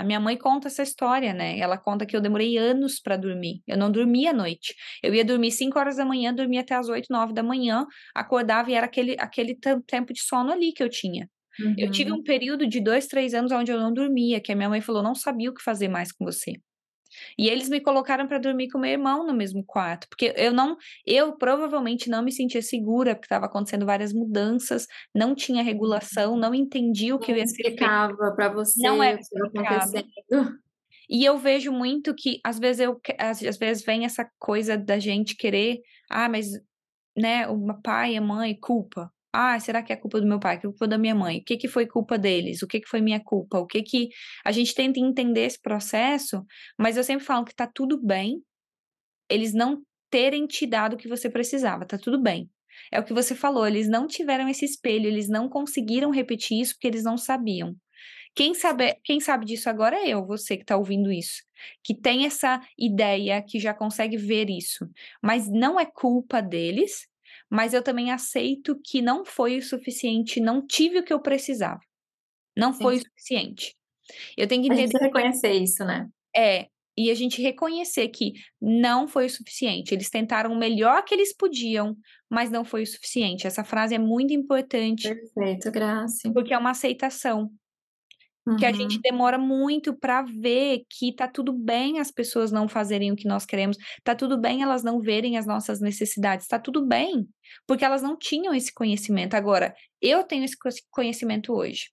[0.00, 1.58] A minha mãe conta essa história, né?
[1.58, 3.62] Ela conta que eu demorei anos para dormir.
[3.66, 4.74] Eu não dormia à noite.
[5.02, 8.70] Eu ia dormir 5 horas da manhã, dormia até as 8, 9 da manhã, acordava
[8.70, 9.54] e era aquele, aquele
[9.86, 11.28] tempo de sono ali que eu tinha.
[11.76, 12.18] Eu tive Uhum.
[12.18, 15.02] um período de dois, três anos onde eu não dormia, que a minha mãe falou,
[15.02, 16.52] não sabia o que fazer mais com você.
[17.38, 20.76] E eles me colocaram para dormir com meu irmão no mesmo quarto, porque eu não,
[21.06, 26.54] eu provavelmente não me sentia segura, porque estava acontecendo várias mudanças, não tinha regulação, não
[26.54, 30.08] entendia o que Não ia ser explicava para você Não é o que estava acontecendo.
[31.08, 34.98] E eu vejo muito que às vezes eu às, às vezes vem essa coisa da
[34.98, 36.46] gente querer, ah, mas
[37.16, 39.12] né, o pai, a mãe, culpa.
[39.32, 40.58] Ah, será que é culpa do meu pai?
[40.58, 41.38] Que é culpa da minha mãe?
[41.38, 42.62] O que que foi culpa deles?
[42.62, 43.58] O que que foi minha culpa?
[43.58, 44.08] O que que
[44.44, 46.44] a gente tenta entender esse processo,
[46.78, 48.42] mas eu sempre falo que tá tudo bem
[49.28, 52.50] eles não terem te dado o que você precisava, tá tudo bem.
[52.92, 56.74] É o que você falou, eles não tiveram esse espelho, eles não conseguiram repetir isso
[56.74, 57.74] porque eles não sabiam.
[58.34, 61.42] Quem sabe, quem sabe disso agora é eu, você que está ouvindo isso,
[61.84, 64.88] que tem essa ideia, que já consegue ver isso.
[65.22, 67.06] Mas não é culpa deles,
[67.50, 71.80] mas eu também aceito que não foi o suficiente, não tive o que eu precisava.
[72.56, 72.82] Não Sim.
[72.82, 73.76] foi o suficiente.
[74.36, 76.08] Eu tenho que A gente entender reconhecer isso, né?
[76.34, 79.94] é, e a gente reconhecer que não foi o suficiente.
[79.94, 81.96] Eles tentaram o melhor que eles podiam,
[82.28, 83.46] mas não foi o suficiente.
[83.46, 86.30] Essa frase é muito importante, Perfeito, Grace.
[86.32, 87.50] porque é uma aceitação.
[88.56, 89.02] Que a gente Uhum.
[89.02, 93.46] demora muito para ver que tá tudo bem as pessoas não fazerem o que nós
[93.46, 97.26] queremos, tá tudo bem elas não verem as nossas necessidades, tá tudo bem,
[97.66, 99.34] porque elas não tinham esse conhecimento.
[99.34, 101.86] Agora, eu tenho esse co- conhecimento hoje.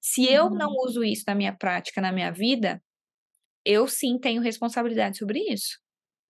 [0.00, 0.76] Se eu não Uhum.
[0.86, 2.82] uso isso na minha prática, na minha vida,
[3.64, 5.78] eu sim tenho responsabilidade sobre isso.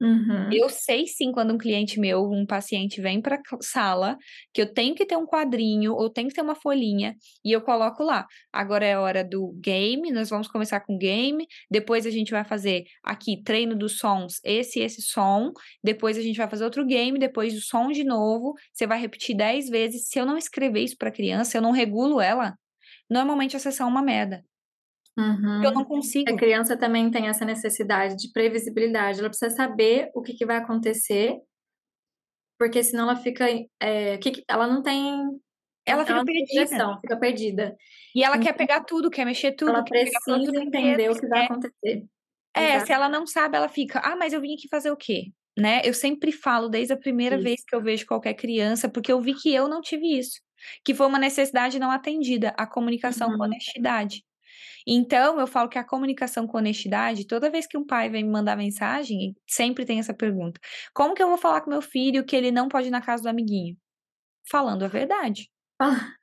[0.02, 0.48] Uhum.
[0.50, 4.18] Eu sei sim quando um cliente meu, um paciente vem para sala,
[4.52, 7.60] que eu tenho que ter um quadrinho ou tenho que ter uma folhinha e eu
[7.62, 8.26] coloco lá.
[8.52, 12.82] Agora é hora do game, nós vamos começar com game, depois a gente vai fazer
[13.04, 15.52] aqui treino dos sons, esse esse som,
[15.84, 19.36] depois a gente vai fazer outro game, depois do som de novo, você vai repetir
[19.36, 20.08] 10 vezes.
[20.08, 22.56] Se eu não escrever isso para criança, eu não regulo ela,
[23.10, 24.44] normalmente a sessão é uma merda.
[25.18, 25.62] Uhum.
[25.62, 26.36] Eu não A consigo.
[26.36, 29.20] criança também tem essa necessidade de previsibilidade.
[29.20, 31.36] Ela precisa saber o que, que vai acontecer,
[32.58, 33.46] porque senão ela fica.
[33.80, 35.20] é, que ela não tem.
[35.84, 36.46] Ela fica perdida.
[36.64, 37.76] direção, fica perdida.
[38.14, 41.20] E ela quer Então, pegar tudo, quer mexer tudo, ela quer precisa entender brinquedos, o
[41.20, 42.04] que vai quer acontecer.
[42.54, 42.86] É, Exato.
[42.86, 45.32] se ela não sabe, ela fica, ah, mas eu vim aqui fazer o quê?
[45.58, 45.80] Né?
[45.84, 47.44] Eu sempre falo desde a primeira Isso.
[47.44, 50.40] vez que eu vejo qualquer criança, porque eu vi que eu não tive isso,
[50.84, 53.44] que foi uma necessidade não atendida, a comunicação com Uhum.
[53.44, 54.22] honestidade.
[54.86, 58.30] Então, eu falo que a comunicação com honestidade, toda vez que um pai vem me
[58.30, 60.60] mandar mensagem, sempre tem essa pergunta:
[60.94, 63.22] como que eu vou falar com meu filho que ele não pode ir na casa
[63.22, 63.76] do amiguinho?
[64.48, 65.50] Falando a verdade.
[65.80, 66.14] Ah,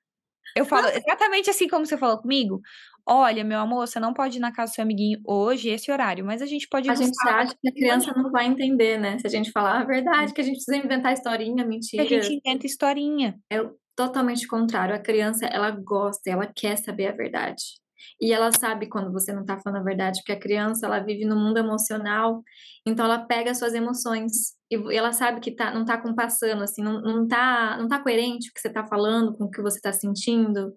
[0.56, 2.60] Eu falo exatamente assim como você falou comigo.
[3.06, 6.24] Olha, meu amor, você não pode ir na casa do seu amiguinho hoje, esse horário,
[6.26, 9.00] mas a gente pode ir a gente sábado, acha que a criança não vai entender,
[9.00, 9.18] né?
[9.18, 12.40] Se a gente falar a verdade, que a gente precisa inventar historinha, que a gente
[12.46, 13.40] inventa historinha.
[13.52, 13.58] É
[13.96, 14.96] totalmente contrário.
[14.96, 17.79] A criança, ela gosta, ela quer saber a verdade.
[18.22, 21.26] E ela sabe quando você não tá falando a verdade, porque a criança, ela vive
[21.26, 22.44] no mundo emocional,
[22.86, 24.32] então ela pega as suas emoções
[24.72, 28.50] e ela sabe que tá, não tá compassando, assim, não, não, tá, não tá coerente
[28.50, 30.74] o que você tá falando com o que você tá sentindo.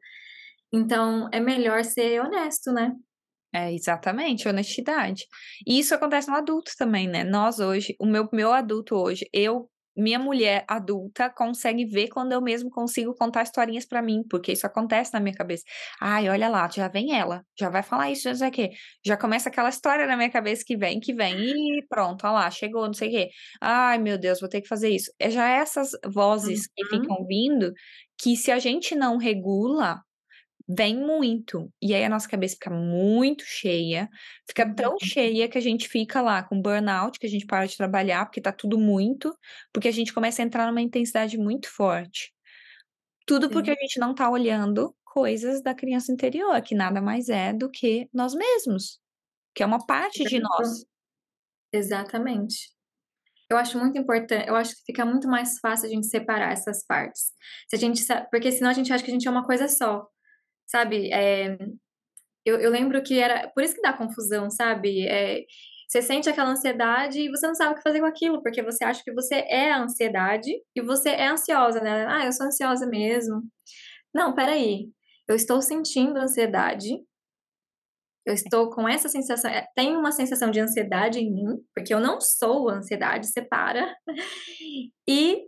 [0.72, 2.92] Então, é melhor ser honesto, né?
[3.54, 5.26] É, exatamente, honestidade.
[5.66, 7.22] E isso acontece no adulto também, né?
[7.22, 12.40] Nós hoje, o meu, meu adulto hoje, eu, minha mulher adulta, consegue ver quando eu
[12.40, 15.64] mesmo consigo contar historinhas pra mim, porque isso acontece na minha cabeça.
[16.00, 18.70] Ai, olha lá, já vem ela, já vai falar isso, já sei o quê.
[19.04, 22.50] Já começa aquela história na minha cabeça que vem, que vem, e pronto, olha lá,
[22.50, 23.28] chegou, não sei o quê.
[23.60, 25.10] Ai, meu Deus, vou ter que fazer isso.
[25.18, 26.86] É já essas vozes que Uhum.
[26.86, 27.72] ficam vindo,
[28.20, 30.00] que se a gente não regula,
[30.68, 31.70] vem muito.
[31.82, 34.08] E aí a nossa cabeça fica muito cheia,
[34.48, 34.98] fica tão Uhum.
[35.00, 38.40] cheia que a gente fica lá com burnout, que a gente para de trabalhar, porque
[38.40, 39.34] tá tudo muito,
[39.72, 42.32] porque a gente começa a entrar numa intensidade muito forte.
[43.26, 43.76] Tudo porque Sim.
[43.76, 48.08] a gente não tá olhando coisas da criança interior, que nada mais é do que
[48.12, 49.00] nós mesmos,
[49.54, 50.86] que é uma parte de nós.
[51.72, 52.70] Exatamente.
[53.50, 56.84] Eu acho muito importante, eu acho que fica muito mais fácil a gente separar essas
[56.86, 57.32] partes.
[57.68, 60.06] Se a gente porque senão a gente acha que a gente é uma coisa só,
[60.66, 61.56] sabe, eh,
[62.44, 65.44] eu eu lembro que era por isso que dá confusão, sabe, eh,
[65.88, 68.84] você sente aquela ansiedade e você não sabe o que fazer com aquilo, porque você
[68.84, 72.86] acha que você é a ansiedade e você é ansiosa, né, "Ah, eu sou ansiosa
[72.86, 73.42] mesmo".
[74.14, 74.88] Não, espera aí,
[75.28, 76.98] eu estou sentindo ansiedade
[78.26, 82.00] eu estou com essa sensação eh, tem uma sensação de ansiedade em mim, porque eu
[82.00, 83.94] não sou ansiedade, separa.
[85.08, 85.42] E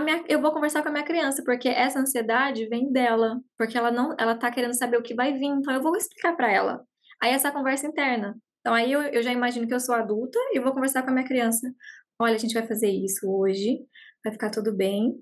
[0.00, 3.90] minha eu vou conversar com a minha criança, porque essa ansiedade vem dela, porque ela
[3.90, 6.82] não ela tá querendo saber o que vai vir, então eu vou explicar pra ela.
[7.22, 8.36] Aí essa conversa interna.
[8.60, 11.12] Então aí eu eu já imagino que eu sou adulta e vou conversar com a
[11.12, 11.68] minha criança:
[12.20, 13.78] "Olha, a gente vai fazer isso hoje,
[14.24, 15.14] vai ficar tudo bem".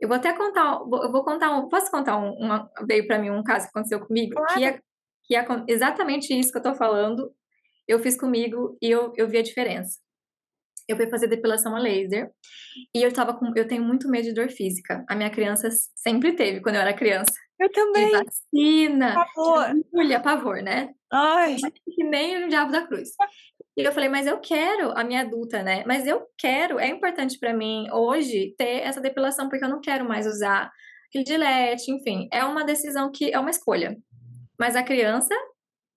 [0.00, 3.30] Eu vou até contar eu vou contar um posso contar um uma veio pra mim
[3.30, 4.64] um caso que aconteceu comigo, que Claro.
[4.64, 4.80] é
[5.24, 7.32] que acon exatamente isso que eu tô falando,
[7.88, 9.98] eu fiz comigo e eu eu vi a diferença.
[10.88, 12.30] Eu fui fazer depilação a laser,
[12.94, 16.34] e eu estava com eu tenho muito medo de dor física, a minha criança sempre
[16.36, 17.32] teve quando eu era criança.
[17.60, 18.10] Eu De também.
[18.10, 19.74] vacina, Pavor.
[19.74, 20.90] de agulha, pavor, né.
[21.12, 21.56] Ai.
[21.96, 23.10] Que nem o diabo da cruz.
[23.76, 27.38] E eu falei: "Mas eu quero", a minha adulta, né, "Mas eu quero, é importante
[27.38, 30.70] pra mim hoje ter essa depilação, porque eu não quero mais usar
[31.14, 33.96] Gillette", enfim, é uma decisão que é uma escolha.
[34.60, 35.34] Mas a criança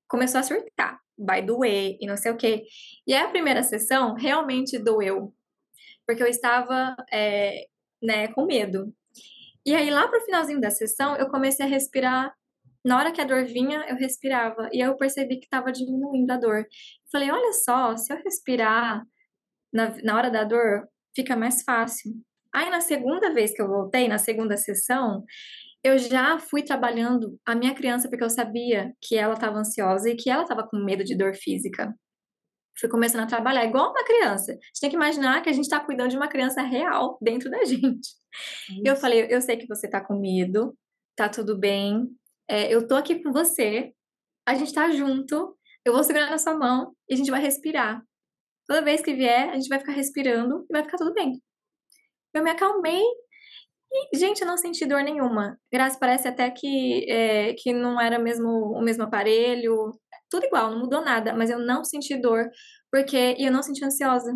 [0.09, 2.63] começou a surtar, vai doer e não sei o quê.
[3.07, 5.33] E a primeira sessão realmente doeu,
[6.07, 7.67] porque eu estava, eh,
[8.03, 8.93] né, com medo.
[9.65, 12.33] E aí lá para o finalzinho da sessão eu comecei a respirar,
[12.85, 16.31] na hora que a dor vinha eu respirava, e aí eu percebi que estava diminuindo
[16.31, 16.65] a dor.
[17.11, 19.03] Falei: "Olha só, se eu respirar
[19.73, 22.13] na na hora da dor, fica mais fácil".
[22.53, 25.25] Aí na segunda vez que eu voltei, na segunda sessão,
[25.83, 30.15] eu já fui trabalhando a minha criança, porque eu sabia que ela estava ansiosa e
[30.15, 31.93] que ela estava com medo de dor física.
[32.79, 35.79] Fui começando a trabalhar igual uma criança, você tem que imaginar que a gente tá
[35.79, 38.09] cuidando de uma criança real dentro da gente.
[38.83, 39.01] E eu Isso.
[39.01, 40.75] falei: "Eu sei que você tá com medo,
[41.15, 42.07] tá tudo bem,
[42.49, 43.93] eh, eu tô aqui com você,
[44.47, 48.03] a gente tá junto, eu vou segurar na sua mão e a gente vai respirar.
[48.67, 51.41] Toda vez que vier, a gente vai ficar respirando e vai ficar tudo bem".
[52.33, 53.01] Eu me acalmei
[54.13, 55.57] e, gente, eu não senti dor nenhuma.
[55.71, 59.91] Graças parece até que, eh, que não era mesmo o mesmo aparelho,
[60.29, 62.49] tudo igual, não mudou nada, mas eu não senti dor,
[62.91, 64.33] porque e eu não senti ansiosa,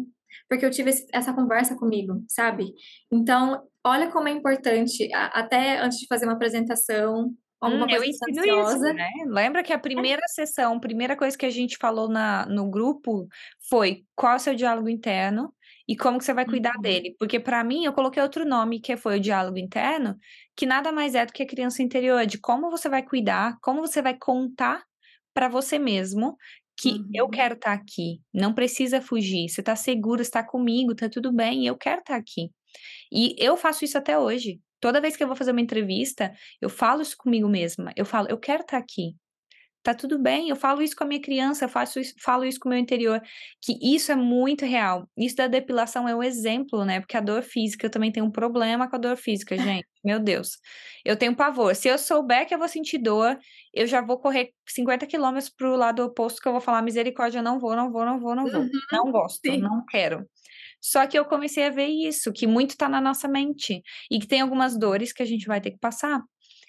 [0.49, 2.73] porque eu tive esse essa conversa comigo, sabe.
[3.11, 7.33] Então, olha como é importante, a até antes de fazer uma apresentação,
[7.63, 9.07] Hum, eu ensino isso, ansiosa né.
[9.27, 10.05] Lembra que a É.
[10.05, 13.27] primeira sessão, primeira coisa que a gente falou na no grupo
[13.69, 15.53] foi: "Qual é o seu diálogo interno
[15.87, 16.81] e como que você vai cuidar Uhum.
[16.81, 17.15] dele?".
[17.19, 20.17] Porque pra mim eu coloquei outro nome, que foi o diálogo interno,
[20.55, 23.81] que nada mais é do que a criança interior, de como você vai cuidar, como
[23.81, 24.83] você vai contar
[25.33, 26.37] pra você mesmo
[26.77, 27.29] que: "Eu Uhum.
[27.29, 31.65] quero tá aqui, não precisa fugir, você tá seguro, você tá comigo, tá tudo bem,
[31.67, 32.51] eu quero tá aqui".
[33.11, 34.61] E eu faço isso até hoje.
[34.79, 38.27] Toda vez que eu vou fazer uma entrevista, eu falo isso comigo mesma, eu falo:
[38.29, 39.15] "Eu quero tá aqui,
[39.85, 40.49] tá tudo bem".
[40.49, 42.79] Eu falo isso com a minha criança, eu faço isso falo isso com o meu
[42.79, 43.21] interior,
[43.63, 45.07] que isso é muito real.
[45.17, 48.31] Isso da depilação é um exemplo, né, porque a dor física eu também tenho um
[48.31, 50.51] problema com a dor física, gente, meu Deus.
[51.03, 53.37] Eu tenho pavor, se eu souber que eu vou sentir dor,
[53.73, 57.41] eu já vou correr 50 quilômetros para o lado oposto, que eu vou falar: "Misericórdia,
[57.41, 59.61] não vou, não vou, não vou, não vou, Uhum, não gosto, sim.
[59.61, 60.25] não quero".
[60.81, 63.81] Só que eu comecei a ver isso, que muito tá na nossa mente,
[64.11, 66.21] e que tem algumas dores que a gente vai ter que passar.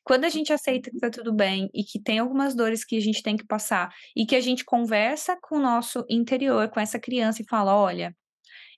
[0.06, 3.00] Quando a gente aceita que tá tudo bem e que tem algumas dores que a
[3.00, 6.98] gente tem que passar, e que a gente conversa com o nosso interior, com essa
[7.00, 8.14] criança e fala: "Olha,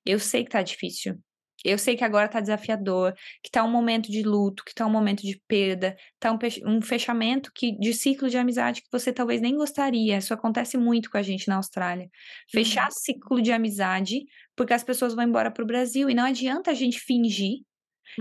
[0.07, 1.17] eu sei que tá difícil,
[1.65, 4.91] eu sei que agora tá desafiador, que tá um momento de luto, que tá um
[4.91, 6.33] momento de perda, tá
[6.67, 11.11] um fechamento que de ciclo de amizade que você talvez nem gostaria", isso acontece muito
[11.11, 12.09] com a gente na Austrália.
[12.53, 12.93] Fechar Uhum.
[12.93, 14.21] ciclo de amizade,
[14.57, 17.59] porque as pessoas vão embora para o Brasil e não adianta a gente fingir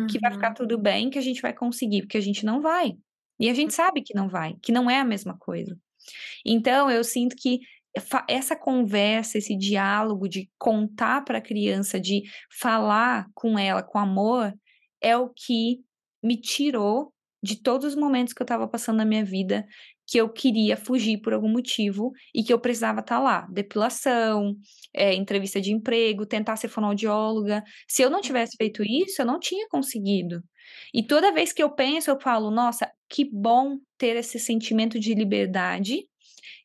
[0.08, 0.54] que vai ficar Uhum.
[0.54, 2.94] tudo bem, que a gente vai conseguir, porque a gente não vai.
[3.40, 5.78] E a gente sabe que não vai, que não é a mesma coisa.
[6.46, 7.60] Então eu sinto que
[8.28, 14.54] essa conversa, esse diálogo de contar pra criança, de falar com ela com amor,
[15.02, 15.80] é o que
[16.24, 19.66] me tirou de todos os momentos que eu estava passando na minha vida
[20.08, 23.48] que eu queria fugir por algum motivo e que eu precisava estar tá lá.
[23.52, 24.56] Depilação,
[24.94, 27.62] é, entrevista de emprego, tentar ser fonoaudióloga.
[27.88, 30.42] Se eu não tivesse feito isso, eu não tinha conseguido.
[30.94, 35.14] E toda vez que eu penso, eu falo, nossa, que bom ter esse sentimento de
[35.14, 36.08] liberdade,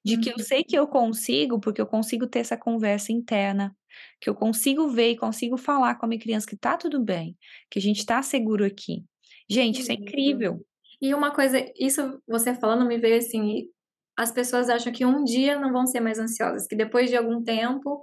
[0.04, 0.42] de que eu uhum.
[0.42, 3.76] sei que eu consigo, porque eu consigo ter essa conversa interna,
[4.20, 7.36] que eu consigo ver e consigo falar com a minha criança que tá tudo bem,
[7.70, 9.04] que a gente tá seguro aqui.
[9.49, 10.64] Gente, isso é incrível.
[11.01, 13.68] E uma coisa, isso você falando me veio assim,
[14.16, 17.43] as pessoas acham que um dia não vão ser mais ansiosas, que depois de algum
[17.43, 18.01] tempo,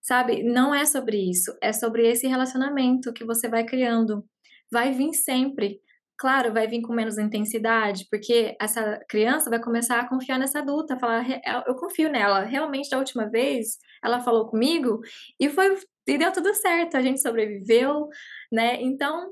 [0.00, 4.24] sabe, não é sobre isso, é sobre esse relacionamento que você vai criando.
[4.72, 5.80] Vai vir sempre.
[6.18, 10.98] Claro, vai vir com menos intensidade, porque essa criança vai começar a confiar nessa adulta,
[10.98, 11.24] falar,
[11.66, 12.40] eu confio nela.
[12.44, 15.00] Realmente, da última vez, ela falou comigo
[15.40, 18.08] e foi e deu tudo certo, a gente sobreviveu,
[18.52, 18.80] né?
[18.82, 19.30] Então,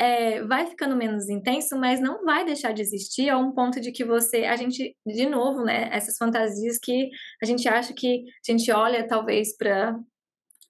[0.00, 3.92] é, vai ficando menos intenso, mas não vai deixar de existir a um ponto de
[3.92, 7.10] que você, a gente, de novo, né, essas fantasias que
[7.42, 9.94] a gente acha que a gente olha talvez para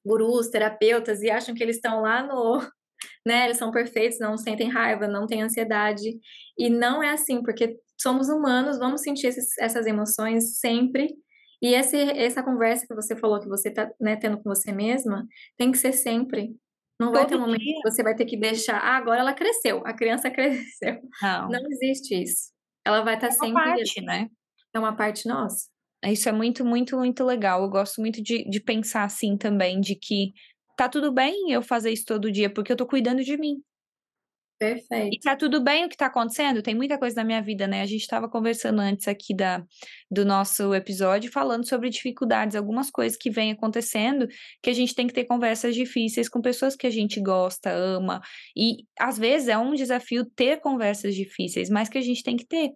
[0.05, 2.59] gurus, terapeutas e acham que eles estão lá no,
[3.25, 6.11] né, eles são perfeitos, não sentem raiva, não têm ansiedade,
[6.59, 11.09] e não é assim, porque somos humanos, vamos sentir esses, essas emoções sempre,
[11.63, 15.25] e esse, essa conversa que você falou que você está né, tendo com você mesma
[15.57, 16.57] tem que ser sempre.
[17.01, 18.77] Não vai ter um momento que você vai ter que deixar.
[18.77, 21.01] Ah, agora ela cresceu, a criança cresceu.
[21.23, 22.53] Não, não existe isso.
[22.85, 23.55] Ela vai estar tá é sempre.
[23.55, 24.29] Parte, né?
[24.75, 25.67] É uma parte nossa.
[26.05, 27.63] Isso é muito, muito, muito legal.
[27.63, 30.33] Eu gosto muito de, de pensar assim também, de que
[30.77, 33.63] tá tudo bem eu fazer isso todo dia, porque eu tô cuidando de mim.
[34.61, 35.15] Perfeito.
[35.15, 36.63] E tá tudo bem o que tá acontecendo?
[36.63, 37.81] Tem muita coisa na minha vida, né?
[37.81, 39.65] A gente estava conversando antes aqui da,
[40.11, 44.29] do nosso episódio, falando sobre dificuldades, algumas coisas que vêm acontecendo,
[44.63, 48.21] que a gente tem que ter conversas difíceis com pessoas que a gente gosta, ama.
[48.55, 52.47] E às vezes é um desafio ter conversas difíceis, mas que a gente tem que
[52.47, 52.69] ter.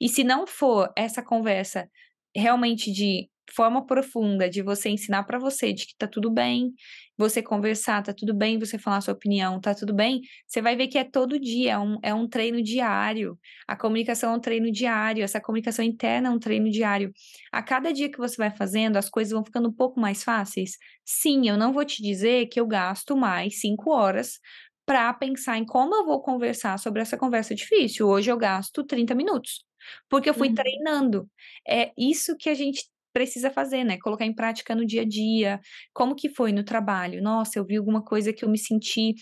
[0.00, 1.88] E se não for essa conversa
[2.34, 6.72] realmente de forma profunda de você ensinar para você de que tá tudo bem,
[7.16, 10.86] você conversar, tá tudo bem, você falar sua opinião, tá tudo bem, você vai ver
[10.86, 13.38] que é todo dia, é um, é um treino diário.
[13.66, 17.12] A comunicação é um treino diário, essa comunicação interna é um treino diário.
[17.52, 20.76] A cada dia que você vai fazendo, as coisas vão ficando um pouco mais fáceis.
[21.04, 24.38] Sim, eu não vou te dizer que eu gasto mais cinco horas
[24.86, 28.08] para pensar em como eu vou conversar sobre essa conversa difícil.
[28.08, 29.64] Hoje eu gasto 30 minutos,
[30.08, 30.54] porque eu fui uhum.
[30.54, 31.28] treinando.
[31.68, 33.98] É isso que a gente precisa fazer, né?
[33.98, 35.60] Colocar em prática no dia a dia.
[35.92, 37.22] Como que foi no trabalho?
[37.22, 39.14] Nossa, eu vi alguma coisa que eu me senti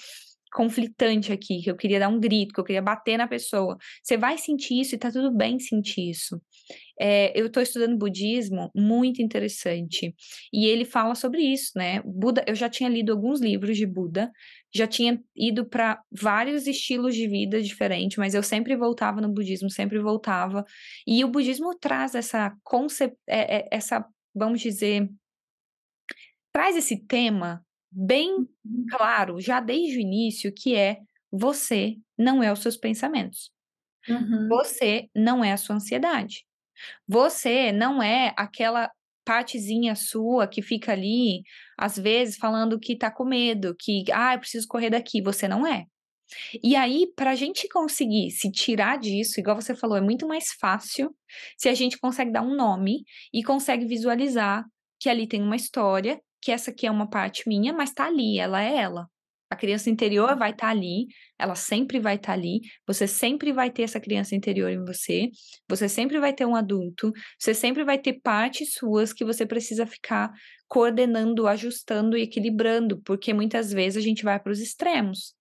[0.53, 3.77] conflitante aqui, que eu queria dar um grito, que eu queria bater na pessoa.
[4.03, 6.41] Você vai sentir isso e tá tudo bem sentir isso.
[6.99, 10.15] É, eu estou estudando budismo, muito interessante.
[10.51, 12.01] E ele fala sobre isso, né?
[12.05, 14.33] Buda, eu já tinha lido alguns livros de Buda,
[14.75, 19.71] já tinha ido para vários estilos de vida diferentes, mas eu sempre voltava no budismo,
[19.71, 20.65] sempre voltava.
[21.07, 24.05] E o budismo traz essa concept, é, é, essa,
[24.35, 25.09] vamos dizer,
[26.53, 28.87] traz esse tema bem uhum.
[28.91, 30.99] claro, já desde o início, que é
[31.31, 33.51] você não é os seus pensamentos.
[34.09, 34.49] Uhum.
[34.49, 36.47] Você não é a sua ansiedade.
[37.09, 38.91] Você não é aquela
[39.27, 41.43] partezinha sua que fica ali,
[41.77, 45.21] às vezes, falando que tá com medo, que, ah, eu preciso correr daqui.
[45.21, 45.85] Você não é.
[46.63, 50.53] E aí, para a gente conseguir se tirar disso, igual você falou, é muito mais
[50.61, 51.15] fácil
[51.57, 54.65] se a gente consegue dar um nome e consegue visualizar
[54.99, 58.39] que ali tem uma história, que essa aqui é uma parte minha, mas tá ali,
[58.39, 59.07] ela é ela.
[59.57, 61.07] A criança interior vai estar tá ali,
[61.39, 65.31] ela sempre vai estar tá ali, você sempre vai ter essa criança interior em você,
[65.67, 69.87] você sempre vai ter um adulto, você sempre vai ter partes suas que você precisa
[69.87, 70.31] ficar
[70.69, 75.35] coordenando, ajustando e equilibrando, porque muitas vezes a gente vai para os extremos.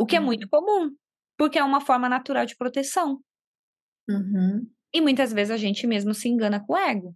[0.00, 0.22] O que uhum.
[0.22, 0.90] é muito comum,
[1.36, 3.20] porque é uma forma natural de proteção.
[4.08, 4.66] Uhum.
[4.90, 7.14] E muitas vezes a gente mesmo se engana com o ego.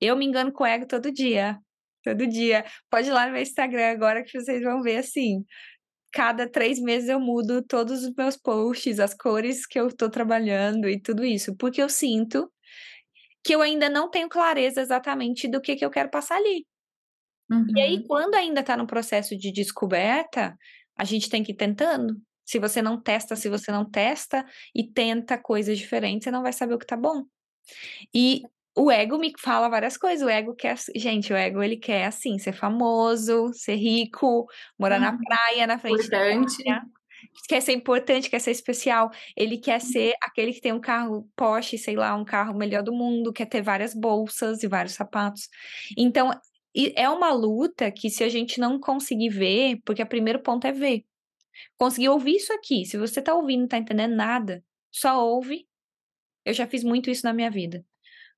[0.00, 1.58] Eu me engano com o ego todo dia
[2.02, 2.64] todo dia.
[2.90, 5.44] Pode ir lá no meu Instagram agora que vocês vão ver assim.
[6.12, 10.88] Cada três meses eu mudo todos os meus posts, as cores que eu estou trabalhando
[10.88, 12.50] e tudo isso, porque eu sinto
[13.44, 16.66] que eu ainda não tenho clareza exatamente do que, que eu quero passar ali.
[17.50, 17.66] Uhum.
[17.76, 18.04] E aí, uhum.
[18.06, 20.56] quando ainda está no processo de descoberta,
[20.96, 22.20] a gente tem que ir tentando.
[22.44, 24.44] Se você não testa, se você não testa
[24.74, 27.24] e tenta coisas diferentes, você não vai saber o que tá bom.
[28.14, 28.42] E
[28.76, 30.26] o ego me fala várias coisas.
[30.26, 34.46] O ego quer, gente, o ego ele quer assim, ser famoso, ser rico,
[34.78, 35.18] morar na uhum.
[35.18, 36.64] praia, na frente importante.
[36.64, 36.82] da
[37.48, 39.10] Quer ser importante, quer ser especial.
[39.36, 39.86] Ele quer uhum.
[39.86, 43.46] ser aquele que tem um carro Porsche, sei lá, um carro melhor do mundo, quer
[43.46, 45.48] ter várias bolsas e vários sapatos.
[45.96, 46.30] Então,
[46.96, 50.72] é uma luta que se a gente não conseguir ver, porque o primeiro ponto é
[50.72, 51.04] ver.
[51.76, 52.84] Consegui ouvir isso aqui.
[52.86, 55.66] Se você tá ouvindo, não tá entendendo nada, só ouve.
[56.44, 57.84] Eu já fiz muito isso na minha vida.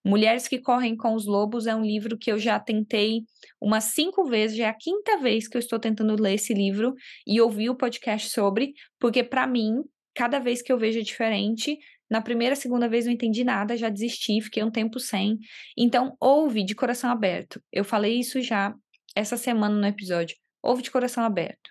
[0.04, 3.22] Mulheres que Correm com os Lobos é um livro que eu já tentei
[3.58, 6.94] umas cinco vezes, já é a quinta vez que eu estou tentando ler esse livro
[7.26, 9.82] e ouvir o podcast sobre, porque para mim,
[10.14, 11.78] cada vez que eu vejo é diferente.
[12.10, 15.38] Na primeira, segunda vez não entendi nada, já desisti, fiquei um tempo sem.
[15.76, 17.62] Então, ouve de coração aberto.
[17.72, 18.74] Eu falei isso já
[19.16, 20.36] essa semana no episódio.
[20.62, 21.70] Ouve de coração aberto.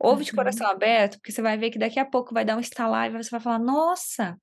[0.00, 0.24] Ouve uhum.
[0.24, 3.08] de coração aberto, porque você vai ver que daqui a pouco vai dar um estalar
[3.08, 4.36] e você vai falar: Nossa,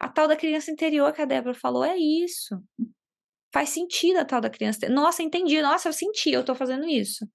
[0.00, 2.62] a tal da criança interior que a Débora falou é isso.
[3.52, 4.88] Faz sentido a tal da criança.
[4.88, 5.60] Nossa, entendi.
[5.62, 7.28] Nossa, eu senti, eu tô fazendo isso.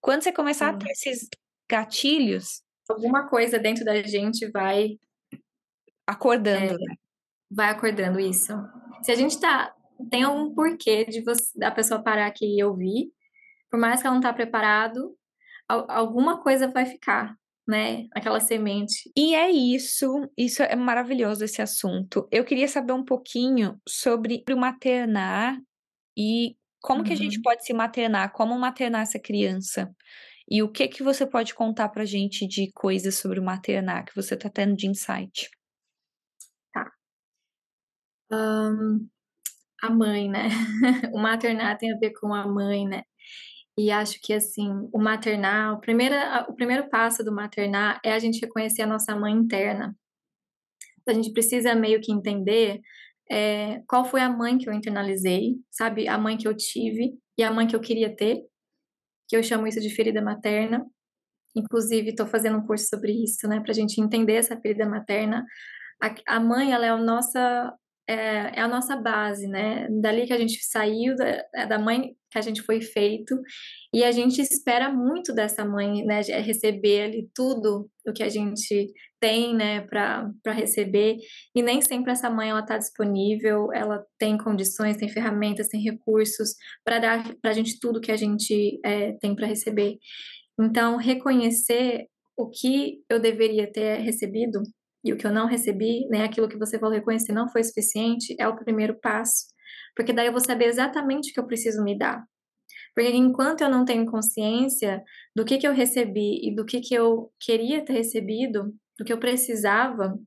[0.00, 0.76] Quando você começar Sim.
[0.76, 1.28] a ter esses
[1.70, 2.62] gatilhos.
[2.88, 4.98] Alguma coisa dentro da gente vai.
[6.06, 6.94] Acordando, é, né?
[7.50, 8.52] Vai acordando isso.
[9.02, 9.72] Se a gente tá.
[10.10, 13.10] Tem algum porquê de você, da pessoa parar aqui e ouvir,
[13.70, 15.16] por mais que ela não tá preparado,
[15.66, 17.34] alguma coisa vai ficar
[17.66, 18.06] né?
[18.14, 19.10] Aquela semente.
[19.16, 22.28] E é isso, isso é maravilhoso esse assunto.
[22.30, 25.58] Eu queria saber um pouquinho sobre o maternar
[26.16, 27.06] e como uhum.
[27.06, 27.42] que a gente uhum.
[27.42, 29.92] pode se maternar, como maternar essa criança.
[30.48, 34.14] E o que que você pode contar pra gente de coisas sobre o maternar que
[34.14, 35.50] você tá tendo de insight?
[36.72, 36.88] Tá.
[38.30, 39.08] Um,
[39.82, 40.48] a mãe, né?
[41.12, 43.02] o maternar tem a ver com a mãe, né?
[43.78, 46.14] E acho que, assim, o maternar, o primeiro,
[46.48, 49.94] o primeiro passo do maternar é a gente reconhecer a nossa mãe interna.
[51.06, 52.80] A gente precisa meio que entender
[53.30, 56.08] é, qual foi a mãe que eu internalizei, sabe?
[56.08, 58.42] A mãe que eu tive e a mãe que eu queria ter,
[59.28, 60.84] que eu chamo isso de ferida materna.
[61.54, 63.60] Inclusive, estou fazendo um curso sobre isso, né?
[63.60, 65.44] Para a gente entender essa ferida materna.
[66.02, 67.72] A, a mãe, ela é a nossa
[68.08, 68.14] é,
[68.58, 69.88] é, a nossa base, né?
[70.00, 73.40] Dali que a gente saiu, da, é da mãe que a gente foi feito,
[73.92, 76.20] e a gente espera muito dessa mãe, né?
[76.40, 81.16] Receber ali tudo o que a gente tem, né, para receber,
[81.54, 86.50] e nem sempre essa mãe ela está disponível, ela tem condições, tem ferramentas, tem recursos
[86.84, 89.96] para dar para a gente tudo que a gente é, tem para receber.
[90.60, 94.62] Então, reconhecer o que eu deveria ter recebido
[95.06, 98.34] e o que eu não recebi, né, aquilo que você falou reconhecer não foi suficiente,
[98.38, 99.46] é o primeiro passo.
[99.94, 102.24] Porque daí eu vou saber exatamente o que eu preciso me dar.
[102.94, 105.02] Porque enquanto eu não tenho consciência
[105.34, 109.12] do que, que eu recebi e do que, que eu queria ter recebido, do que
[109.12, 110.18] eu precisava,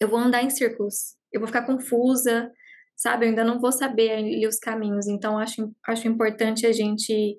[0.00, 1.16] eu vou andar em círculos.
[1.32, 2.50] Eu vou ficar confusa,
[2.96, 3.24] sabe?
[3.24, 5.06] Eu ainda não vou saber os caminhos.
[5.06, 7.38] Então, acho, acho importante a gente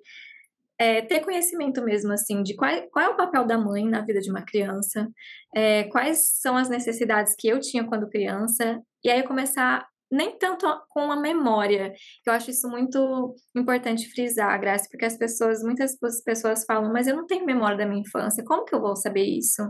[0.81, 4.19] é, ter conhecimento mesmo, assim, de qual, qual é o papel da mãe na vida
[4.19, 5.07] de uma criança,
[5.55, 10.65] é, quais são as necessidades que eu tinha quando criança, e aí começar nem tanto
[10.89, 11.93] com a memória,
[12.25, 17.15] eu acho isso muito importante frisar, Graça, porque as pessoas, muitas pessoas falam, mas eu
[17.15, 19.61] não tenho memória da minha infância, como que eu vou saber isso?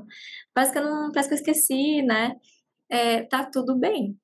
[0.54, 2.36] Parece que eu não, parece que eu esqueci, né?
[2.90, 4.18] É, tá tudo bem,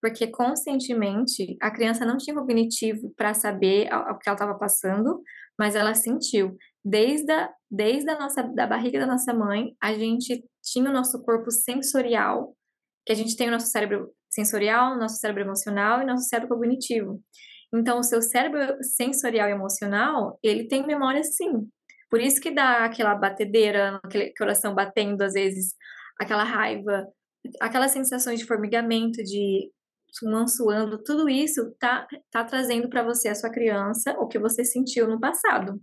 [0.00, 5.22] porque conscientemente a criança não tinha cognitivo para saber o que ela estava passando,
[5.58, 6.56] mas ela sentiu.
[6.84, 11.22] Desde a, desde a nossa da barriga da nossa mãe, a gente tinha o nosso
[11.22, 12.54] corpo sensorial,
[13.04, 17.22] que a gente tem o nosso cérebro sensorial, nosso cérebro emocional e nosso cérebro cognitivo.
[17.74, 21.68] Então, o seu cérebro sensorial e emocional, ele tem memória sim.
[22.10, 25.74] Por isso que dá aquela batedeira, aquele coração batendo às vezes,
[26.20, 27.06] aquela raiva,
[27.60, 29.70] aquelas sensações de formigamento, de
[30.24, 34.64] não suando, tudo isso tá, tá trazendo para você, a sua criança, o que você
[34.64, 35.80] sentiu no passado.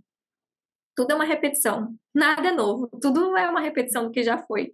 [0.95, 4.73] Tudo é uma repetição, nada é novo, tudo é uma repetição do que já foi.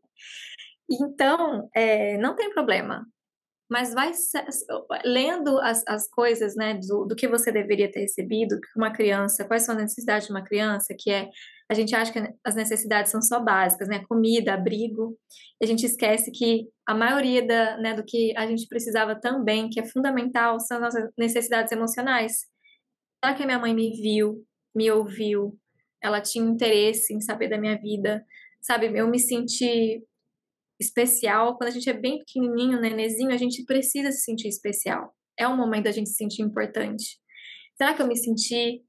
[0.90, 3.06] Então, é, não tem problema
[3.70, 4.12] mas vai
[5.06, 9.64] lendo as, as coisas, né, do, do que você deveria ter recebido, uma criança, quais
[9.64, 11.30] são as necessidades de uma criança, que é,
[11.70, 15.16] a gente acha que as necessidades são só básicas, né, comida, abrigo,
[15.62, 19.80] a gente esquece que a maioria da, né, do que a gente precisava também, que
[19.80, 22.48] é fundamental, são as nossas necessidades emocionais.
[23.24, 24.44] Será que a minha mãe me viu,
[24.76, 25.60] me ouviu,
[26.02, 28.26] ela tinha interesse em saber da minha vida,
[28.62, 30.04] sabe, eu me senti
[30.80, 31.56] especial.
[31.58, 35.14] Quando a gente é bem pequenininho, nenenzinho, a gente precisa se sentir especial.
[35.38, 37.20] É um momento da gente se sentir importante.
[37.78, 38.82] Será que eu me senti?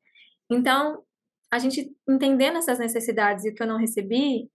[0.50, 1.02] Então,
[1.50, 4.48] a gente entendendo essas necessidades e o que eu não recebi,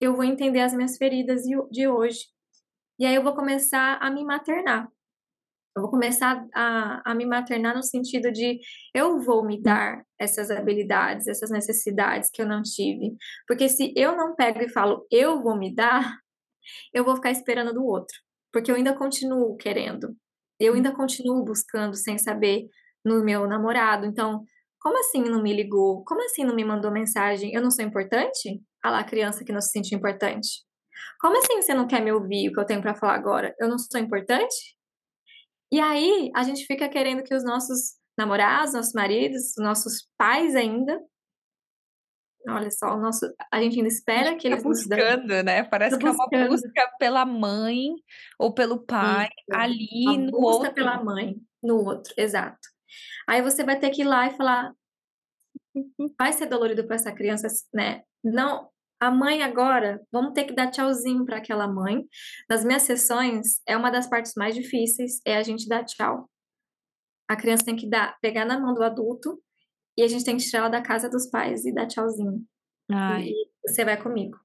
[0.00, 2.26] eu vou entender as minhas feridas de hoje.
[2.98, 4.88] E aí eu vou começar a me maternar.
[5.76, 8.60] Eu vou começar a, a me maternar no sentido de
[8.94, 13.16] eu vou me dar essas habilidades, essas necessidades que eu não tive.
[13.48, 16.16] Porque se eu não pego e falo, eu vou me dar,
[16.92, 18.16] eu vou ficar esperando do outro,
[18.52, 20.16] porque eu ainda continuo querendo,
[20.60, 22.68] eu ainda continuo buscando sem saber
[23.04, 24.06] no meu namorado.
[24.06, 24.44] Então,
[24.84, 26.04] como assim não me ligou?
[26.04, 27.54] Como assim não me mandou mensagem?
[27.54, 28.62] Eu não sou importante?
[28.82, 30.62] a lá criança que não se sente importante.
[31.18, 33.54] Como assim você não quer me ouvir o que eu tenho para falar agora?
[33.58, 34.76] Eu não sou importante?
[35.72, 41.00] E aí a gente fica querendo que os nossos namorados, nossos maridos, nossos pais ainda
[42.46, 45.42] Olha só, o nosso, a gente ainda espera que eles buscando, dão...
[45.44, 45.64] né?
[45.64, 47.88] Parece que é uma busca pela mãe
[48.38, 49.58] ou pelo pai Isso.
[49.58, 50.74] ali uma no busca outro.
[50.74, 52.73] pela mãe no outro, exato.
[53.28, 54.72] Aí você vai ter que ir lá e falar
[56.18, 58.02] vai ser dolorido para essa criança, né?
[58.22, 58.70] Não,
[59.00, 62.04] a mãe agora, vamos ter que dar tchauzinho para aquela mãe.
[62.48, 66.30] Nas minhas sessões, é uma das partes mais difíceis, é a gente dar tchau.
[67.28, 69.42] A criança tem que dar, pegar na mão do adulto
[69.96, 72.44] e a gente tem que tirar ela da casa dos pais e dar tchauzinho.
[72.90, 73.28] Ai.
[73.28, 74.38] E você vai comigo.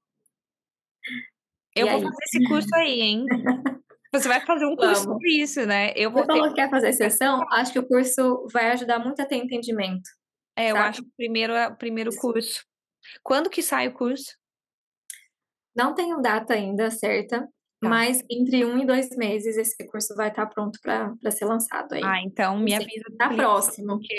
[1.75, 2.03] Eu e vou aí?
[2.03, 3.25] fazer esse curso aí, hein?
[4.13, 5.13] Você vai fazer um curso Vamos.
[5.13, 5.93] sobre isso, né?
[5.95, 6.33] Eu vou Você ter...
[6.33, 10.09] falou que quer fazer sessão, acho que o curso vai ajudar muito a ter entendimento.
[10.55, 10.79] É, sabe?
[10.79, 12.63] eu acho que o primeiro, o primeiro curso.
[13.23, 14.35] Quando que sai o curso?
[15.75, 17.47] Não tenho data ainda certa,
[17.81, 17.87] Tá.
[17.87, 22.01] Mas entre um e dois meses esse curso vai estar pronto para ser lançado aí.
[22.03, 23.05] Ah, então me avisa.
[23.17, 23.99] Tá próximo.
[23.99, 24.15] Porque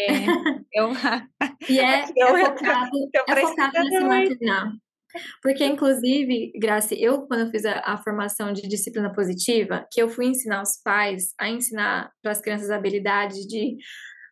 [0.72, 0.88] eu...
[1.68, 4.72] e é, eu, é focado, eu é focado nesse maternal.
[5.42, 10.08] Porque, inclusive, Grace, eu, quando eu fiz a, a, formação de disciplina positiva, que eu
[10.08, 13.76] fui ensinar os pais a ensinar para as crianças habilidades de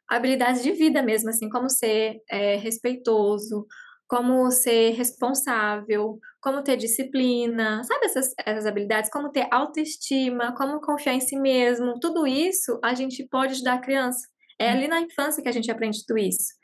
[0.08, 3.66] habilidades de vida mesmo, assim, como ser é, respeitoso,
[4.08, 11.14] como ser responsável, como ter disciplina, sabe essas, essas habilidades, como ter autoestima, como confiar
[11.14, 14.26] em si mesmo, tudo isso a gente pode ajudar a criança.
[14.58, 16.58] É ali na infância que a gente aprende tudo isso.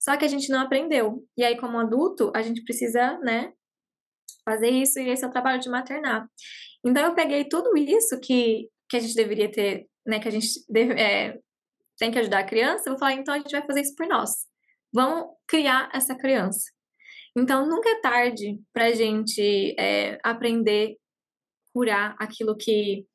[0.00, 1.24] Só que a gente não aprendeu.
[1.36, 3.52] E aí, como adulto, a gente precisa, né,
[4.44, 6.28] fazer isso e esse é o trabalho de maternar.
[6.84, 10.48] Então, eu peguei tudo isso que, que a gente deveria ter, né, que a gente
[10.68, 11.38] deve, é,
[11.98, 14.06] tem que ajudar a criança, eu vou falar, então a gente vai fazer isso por
[14.06, 14.30] nós.
[14.92, 16.70] Vamos criar essa criança.
[17.36, 20.96] Então, nunca é tarde para a gente é, aprender,
[21.72, 23.06] curar aquilo que.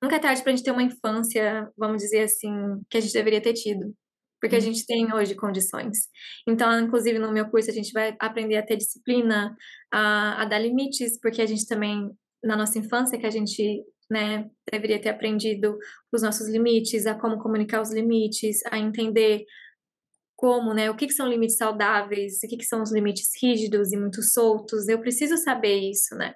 [0.00, 2.52] Nunca é tarde para a gente ter uma infância, vamos dizer assim,
[2.88, 3.94] que a gente deveria ter tido.
[4.40, 4.64] Porque a uhum.
[4.64, 6.08] gente tem hoje condições.
[6.46, 9.56] Então, inclusive, no meu curso, a gente vai aprender a ter disciplina,
[9.92, 12.10] a, a dar limites, porque a gente também,
[12.44, 15.76] na nossa infância, que a gente né, deveria ter aprendido
[16.12, 19.44] os nossos limites, a como comunicar os limites, a entender
[20.36, 20.90] como, né?
[20.90, 24.22] O que, que são limites saudáveis, o que, que são os limites rígidos e muito
[24.22, 24.86] soltos.
[24.86, 26.34] Eu preciso saber isso, né?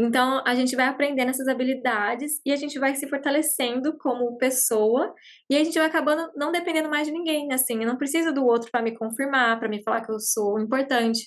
[0.00, 5.12] Então, a gente vai aprendendo essas habilidades e a gente vai se fortalecendo como pessoa
[5.50, 7.80] e a gente vai acabando não dependendo mais de ninguém, assim.
[7.80, 11.26] Eu não preciso do outro para me confirmar, para me falar que eu sou importante,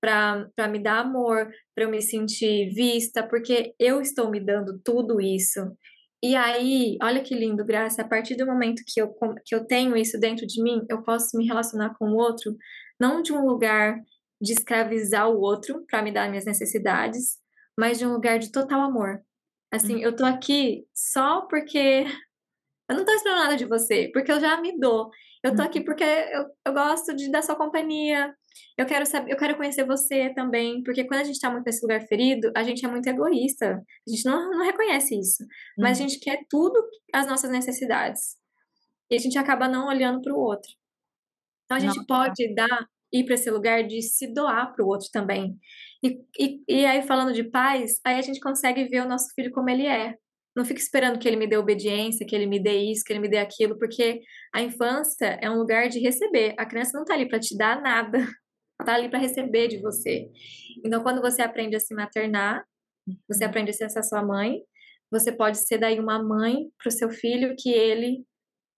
[0.00, 5.20] para me dar amor, para eu me sentir vista, porque eu estou me dando tudo
[5.20, 5.60] isso.
[6.22, 9.12] E aí, olha que lindo, Graça, a partir do momento que eu,
[9.44, 12.56] que eu tenho isso dentro de mim, eu posso me relacionar com o outro,
[13.00, 13.98] não de um lugar
[14.40, 17.41] de escravizar o outro para me dar minhas necessidades,
[17.78, 19.22] mas de um lugar de total amor.
[19.72, 22.04] Assim, eu tô aqui só porque
[22.88, 25.10] eu não tô esperando nada de você, porque eu já me dou.
[25.42, 25.84] Eu tô aqui uhum.
[25.84, 28.32] porque eu, eu gosto de dar sua companhia,
[28.78, 31.82] eu quero saber, eu quero conhecer você também, porque quando a gente está muito nesse
[31.82, 33.82] lugar ferido, a gente é muito egoísta.
[34.06, 35.44] A gente não, não reconhece isso.
[35.76, 36.08] Mas a uhum.
[36.08, 36.80] gente quer tudo
[37.12, 38.36] as nossas necessidades.
[39.10, 40.70] E a gente acaba não olhando para o outro.
[41.64, 42.66] Então a gente pode tá.
[42.66, 45.56] dar, ir para esse lugar de se doar para o outro também.
[46.02, 49.52] E, e, e aí, falando de paz, aí a gente consegue ver o nosso filho
[49.52, 50.14] como ele é.
[50.56, 53.20] Não fica esperando que ele me dê obediência, que ele me dê isso, que ele
[53.20, 54.20] me dê aquilo, porque
[54.54, 56.54] a infância é um lugar de receber.
[56.58, 58.18] A criança não está ali para te dar nada,
[58.80, 60.28] está ali para receber de você.
[60.84, 62.64] Então, quando você aprende a se maternar,
[63.28, 63.50] você uhum.
[63.50, 64.60] aprende a ser essa sua mãe,
[65.10, 68.24] você pode ser daí uma mãe para o seu filho que ele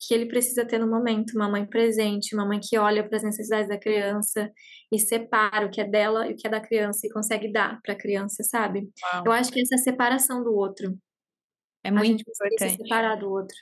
[0.06, 3.22] que ele precisa ter no momento, uma mãe presente, uma mãe que olha para as
[3.22, 4.50] necessidades da criança
[4.92, 7.80] e separa o que é dela e o que é da criança e consegue dar
[7.82, 8.88] para a criança, sabe?
[9.12, 9.24] Uau.
[9.26, 10.96] Eu acho que essa separação do outro
[11.82, 12.70] é muito importante.
[12.70, 13.56] Se separar do outro.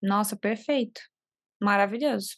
[0.00, 1.00] Nossa, perfeito.
[1.60, 2.36] Maravilhoso.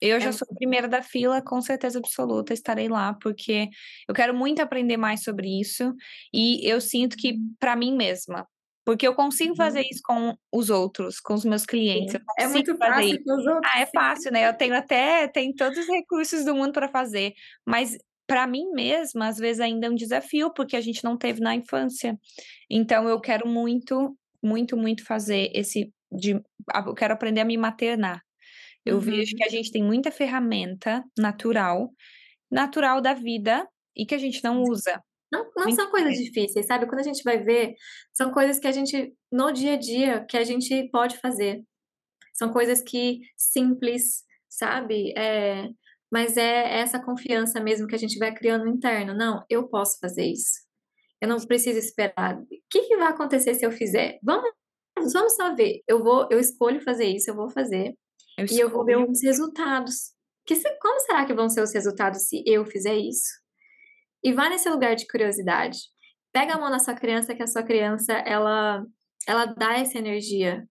[0.00, 0.32] Eu já é.
[0.32, 3.68] sou a primeira da fila, com certeza absoluta, estarei lá, porque
[4.08, 5.94] eu quero muito aprender mais sobre isso
[6.32, 8.46] e eu sinto que para mim mesma,
[8.84, 9.88] porque eu consigo fazer uhum.
[9.90, 12.14] isso com os outros, com os meus clientes.
[12.38, 13.72] é muito fácil com os outros.
[13.72, 14.48] Ah, é fácil, né?
[14.48, 17.32] Eu tenho até tenho todos os recursos do mundo para fazer,
[17.66, 21.40] mas para mim mesma, às vezes ainda é um desafio, porque a gente não teve
[21.40, 22.18] na infância.
[22.70, 26.40] Então eu quero muito, muito, muito fazer esse de
[26.86, 28.22] eu quero aprender a me maternar.
[28.84, 29.00] Eu uhum.
[29.00, 31.90] vejo que a gente tem muita ferramenta natural,
[32.50, 33.66] natural da vida
[33.96, 35.02] e que a gente não usa.
[35.32, 36.86] Não, não são coisas difíceis, sabe?
[36.86, 37.74] Quando a gente vai ver,
[38.12, 41.62] são coisas que a gente, no dia a dia, que a gente pode fazer.
[42.34, 45.12] São coisas que simples, sabe?
[45.16, 45.68] É,
[46.10, 49.14] mas é essa confiança mesmo que a gente vai criando interno.
[49.14, 50.68] Não, eu posso fazer isso.
[51.20, 52.36] Eu não preciso esperar.
[52.36, 54.18] O que, que vai acontecer se eu fizer?
[54.22, 54.50] Vamos,
[55.12, 55.82] vamos só ver.
[55.86, 57.94] Eu vou, eu escolho fazer isso, eu vou fazer.
[58.36, 60.12] Eu e eu vou ver os resultados.
[60.46, 63.39] Que, como será que vão ser os resultados se eu fizer isso?
[64.22, 65.78] E vá nesse lugar de curiosidade.
[66.32, 68.84] Pega a mão da sua criança, que a sua criança, ela,
[69.26, 70.64] ela dá essa energia.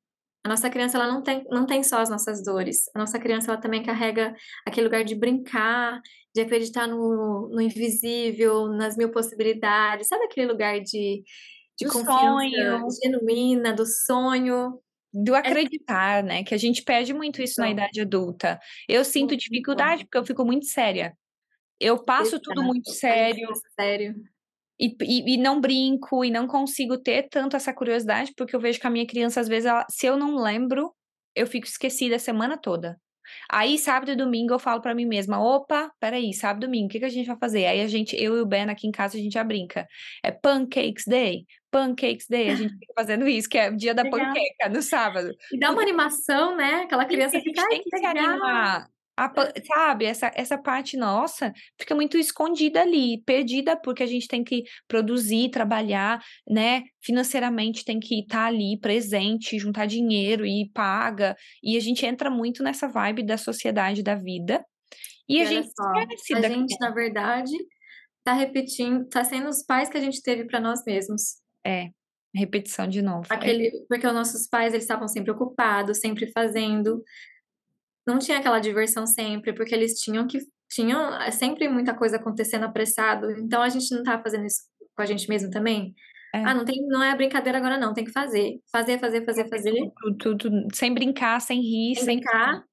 [0.44, 2.84] A nossa criança, ela não tem, não tem só as nossas dores.
[2.96, 4.34] A nossa criança, ela também carrega
[4.66, 6.00] aquele lugar de brincar,
[6.34, 10.08] de acreditar no, no invisível, nas mil possibilidades.
[10.08, 11.24] Sabe aquele lugar de,
[11.78, 12.88] de do confiança sonho.
[13.04, 14.80] genuína, do sonho?
[15.14, 16.44] do é acreditar, né?
[16.44, 18.60] Que a gente perde muito isso na idade adulta.
[18.88, 21.18] Eu sinto dificuldade porque eu fico muito séria.
[21.80, 22.44] Eu passo Exato.
[22.44, 23.48] tudo muito sério.
[23.80, 24.16] Sério.
[24.80, 28.80] E, e, e, não brinco e não consigo ter tanto essa curiosidade, porque eu vejo
[28.80, 30.94] que a minha criança, às vezes, ela, se eu não lembro,
[31.36, 32.98] eu fico esquecida a semana toda.
[33.52, 36.90] Aí, sábado e domingo, eu falo para mim mesma: opa, peraí, sábado e domingo, o
[36.90, 37.66] que, que a gente vai fazer?
[37.66, 39.88] Aí a gente, eu e o Ben aqui em casa, a gente já brinca.
[40.24, 41.46] É Pancakes Day.
[41.72, 44.20] Pancakes Day, a gente fica fazendo isso, que é o dia da Legal.
[44.20, 45.32] panqueca, no sábado.
[45.52, 46.84] E dá uma animação, né?
[46.84, 48.88] Aquela criança fica, tem que se animar.
[49.20, 49.34] A,
[49.68, 54.64] sabe, essa, essa parte nossa fica muito escondida ali, perdida, porque a gente tem que
[54.88, 56.84] produzir, trabalhar, né?
[57.02, 61.36] Financeiramente tem que estar tá ali presente, juntar dinheiro e paga.
[61.62, 64.64] E a gente entra muito nessa vibe da sociedade da vida.
[65.28, 67.52] E, e a gente só, esquece A gente, na verdade,
[68.24, 71.42] tá repetindo, tá sendo os pais que a gente teve para nós mesmos.
[71.68, 71.90] É,
[72.34, 73.28] repetição de novo.
[73.30, 73.36] É.
[73.36, 73.72] Aquele, é.
[73.90, 77.04] Porque os nossos pais, eles estavam sempre ocupados, sempre fazendo
[78.08, 80.40] não tinha aquela diversão sempre, porque eles tinham que
[80.70, 83.32] tinham é, sempre muita coisa acontecendo apressado.
[83.32, 84.62] Então a gente não tá fazendo isso
[84.96, 85.94] com a gente mesmo também.
[86.34, 86.44] É.
[86.44, 89.74] Ah, não tem, não é brincadeira agora não, tem que fazer, fazer, fazer, fazer, fazer.
[90.00, 92.64] Tudo, tudo, sem brincar, sem rir, sem, sem brincar,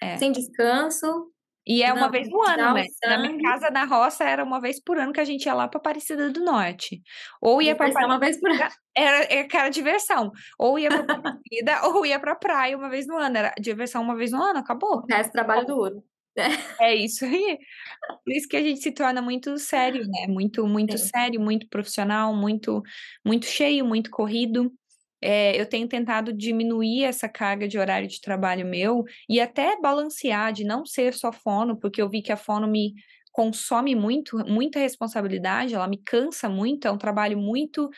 [0.00, 0.16] é.
[0.18, 1.31] sem descanso.
[1.66, 2.84] E é uma não, vez no ano, né?
[3.04, 5.68] Na minha casa na roça era uma vez por ano que a gente ia lá
[5.68, 7.00] para Aparecida do Norte.
[7.40, 8.60] Ou ia para uma vez por ano.
[8.96, 10.32] Era, era diversão.
[10.58, 13.36] Ou ia para Aparecida ou ia para praia uma vez no ano.
[13.36, 15.04] Era diversão uma vez no ano, acabou.
[15.10, 16.02] É esse trabalho duro.
[16.80, 17.58] É isso aí.
[18.24, 20.26] Por isso que a gente se torna muito sério, né?
[20.26, 21.08] Muito, muito Sim.
[21.08, 22.82] sério, muito profissional, muito,
[23.22, 24.72] muito cheio, muito corrido
[25.22, 30.52] é, eu tenho tentado diminuir essa carga de horário de trabalho meu e até balancear,
[30.52, 32.94] de não ser só fono, porque eu vi que a fono me
[33.32, 37.88] consome muito, muita responsabilidade, ela me cansa muito, é um trabalho muito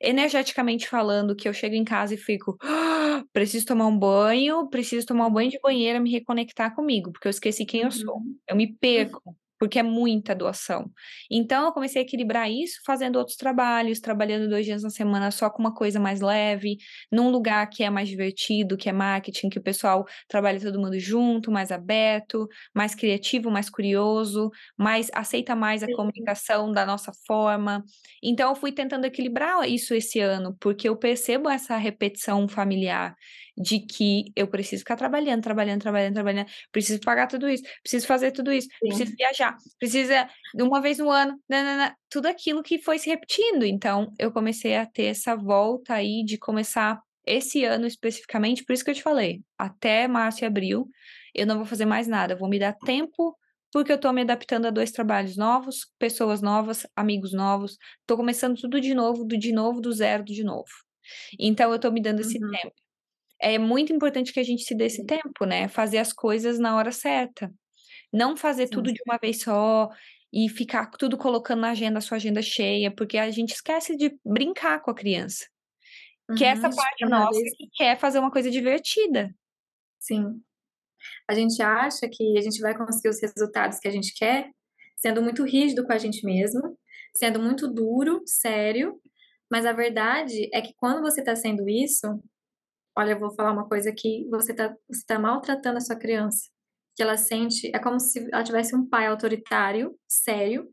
[0.00, 5.06] energeticamente falando, que eu chego em casa e fico, ah, preciso tomar um banho, preciso
[5.06, 8.16] tomar um banho de banheira, me reconectar comigo, porque eu esqueci quem eu sou.
[8.16, 8.36] Uhum.
[8.46, 10.90] Eu me perco porque é muita doação.
[11.30, 15.48] Então, eu comecei a equilibrar isso fazendo outros trabalhos, trabalhando dois dias na semana só
[15.48, 16.78] com uma coisa mais leve,
[17.12, 20.98] num lugar que é mais divertido, que é marketing, que o pessoal trabalha todo mundo
[20.98, 25.92] junto, mais aberto, mais criativo, mais curioso, mais aceita mais a Sim.
[25.92, 27.84] comunicação da nossa forma.
[28.20, 33.14] Então, eu fui tentando equilibrar isso esse ano, porque eu percebo essa repetição familiar
[33.56, 38.32] de que eu preciso ficar trabalhando, trabalhando, trabalhando, trabalhando, preciso pagar tudo isso, preciso fazer
[38.32, 38.88] tudo isso, Sim.
[38.88, 43.64] preciso viajar, precisa uma vez no ano, nanana, tudo aquilo que foi se repetindo.
[43.64, 48.84] Então, eu comecei a ter essa volta aí de começar esse ano especificamente, por isso
[48.84, 50.88] que eu te falei, até março e abril,
[51.34, 53.36] eu não vou fazer mais nada, vou me dar tempo
[53.72, 58.60] porque eu tô me adaptando a dois trabalhos novos, pessoas novas, amigos novos, tô começando
[58.60, 60.68] tudo de novo, do de novo, do zero, do de novo.
[61.38, 62.50] Então eu tô me dando esse uhum.
[62.50, 62.74] tempo
[63.42, 65.66] é muito importante que a gente se dê esse tempo, né?
[65.68, 67.52] Fazer as coisas na hora certa.
[68.12, 68.72] Não fazer Sim.
[68.72, 69.90] tudo de uma vez só
[70.32, 74.16] e ficar tudo colocando na agenda, a sua agenda cheia, porque a gente esquece de
[74.24, 75.44] brincar com a criança.
[76.28, 77.56] Uhum, que é essa parte nossa vez...
[77.56, 79.34] que quer fazer uma coisa divertida.
[79.98, 80.40] Sim.
[81.28, 84.50] A gente acha que a gente vai conseguir os resultados que a gente quer
[84.96, 86.78] sendo muito rígido com a gente mesmo,
[87.12, 89.00] sendo muito duro, sério,
[89.50, 92.22] mas a verdade é que quando você está sendo isso,
[92.96, 96.50] olha, eu vou falar uma coisa aqui, você está você tá maltratando a sua criança.
[96.94, 100.68] Que ela sente, é como se ela tivesse um pai autoritário, sério,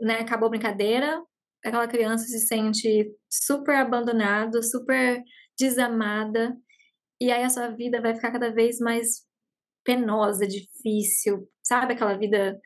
[0.00, 0.20] né?
[0.20, 1.22] Acabou a brincadeira,
[1.64, 5.22] aquela criança se sente super abandonada, super
[5.58, 6.56] desamada,
[7.20, 9.24] e aí a sua vida vai ficar cada vez mais
[9.84, 12.58] penosa, difícil, sabe aquela vida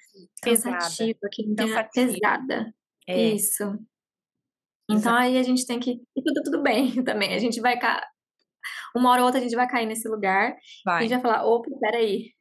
[0.43, 1.45] cansativa, que
[1.93, 2.73] pesada.
[3.07, 3.35] É.
[3.35, 3.65] Isso.
[4.91, 5.17] Então Exato.
[5.17, 6.01] aí a gente tem que.
[6.17, 7.35] E tudo, tudo bem também.
[7.35, 7.79] A gente vai
[8.95, 10.55] uma hora ou outra a gente vai cair nesse lugar
[10.85, 11.05] vai.
[11.05, 12.33] e vai falar, opa, peraí.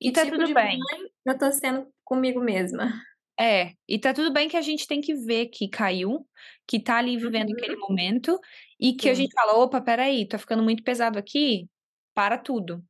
[0.00, 0.78] E tá tipo tudo bem.
[1.26, 2.92] eu tô sendo comigo mesma.
[3.40, 6.26] É, e tá tudo bem que a gente tem que ver que caiu,
[6.66, 7.56] que tá ali vivendo uhum.
[7.56, 8.38] aquele momento,
[8.80, 9.10] e que Sim.
[9.10, 11.68] a gente fala, opa, peraí, tá ficando muito pesado aqui,
[12.14, 12.82] para tudo,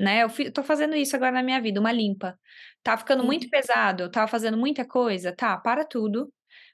[0.00, 0.24] né?
[0.24, 2.36] Eu fi, tô fazendo isso agora na minha vida, uma limpa.
[2.82, 6.32] Tá ficando muito pesado, tava fazendo muita coisa, tá, para tudo,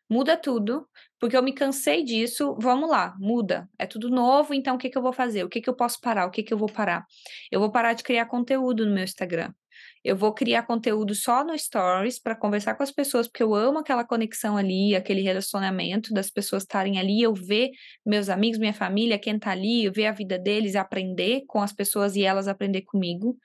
[0.08, 0.88] muda tudo,
[1.20, 4.96] porque eu me cansei disso, vamos lá, muda, é tudo novo, então o que que
[4.96, 5.44] eu vou fazer?
[5.44, 6.26] O que que eu posso parar?
[6.26, 7.04] O que que eu vou parar?
[7.50, 9.52] Eu vou parar de criar conteúdo no meu Instagram.
[10.02, 13.78] Eu vou criar conteúdo só no Stories para conversar com as pessoas, porque eu amo
[13.78, 17.70] aquela conexão ali, aquele relacionamento das pessoas estarem ali, eu ver
[18.06, 21.72] meus amigos, minha família, quem tá ali, eu ver a vida deles, aprender com as
[21.72, 23.36] pessoas e elas aprender comigo.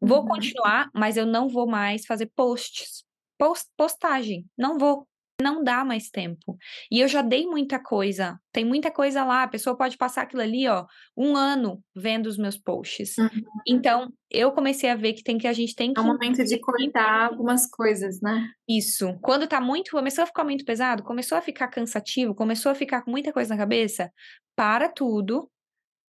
[0.00, 0.28] Vou uhum.
[0.28, 3.04] continuar, mas eu não vou mais fazer posts,
[3.38, 5.06] post, postagem, não vou
[5.40, 6.56] não dá mais tempo.
[6.90, 10.42] E eu já dei muita coisa, tem muita coisa lá, a pessoa pode passar aquilo
[10.42, 13.16] ali, ó, um ano vendo os meus posts.
[13.18, 13.28] Uhum.
[13.66, 16.00] Então, eu comecei a ver que tem que a gente tem que.
[16.00, 18.48] É o momento de cortar algumas coisas, né?
[18.68, 19.18] Isso.
[19.20, 23.02] Quando tá muito, começou a ficar muito pesado, começou a ficar cansativo, começou a ficar
[23.02, 24.10] com muita coisa na cabeça,
[24.56, 25.50] para tudo,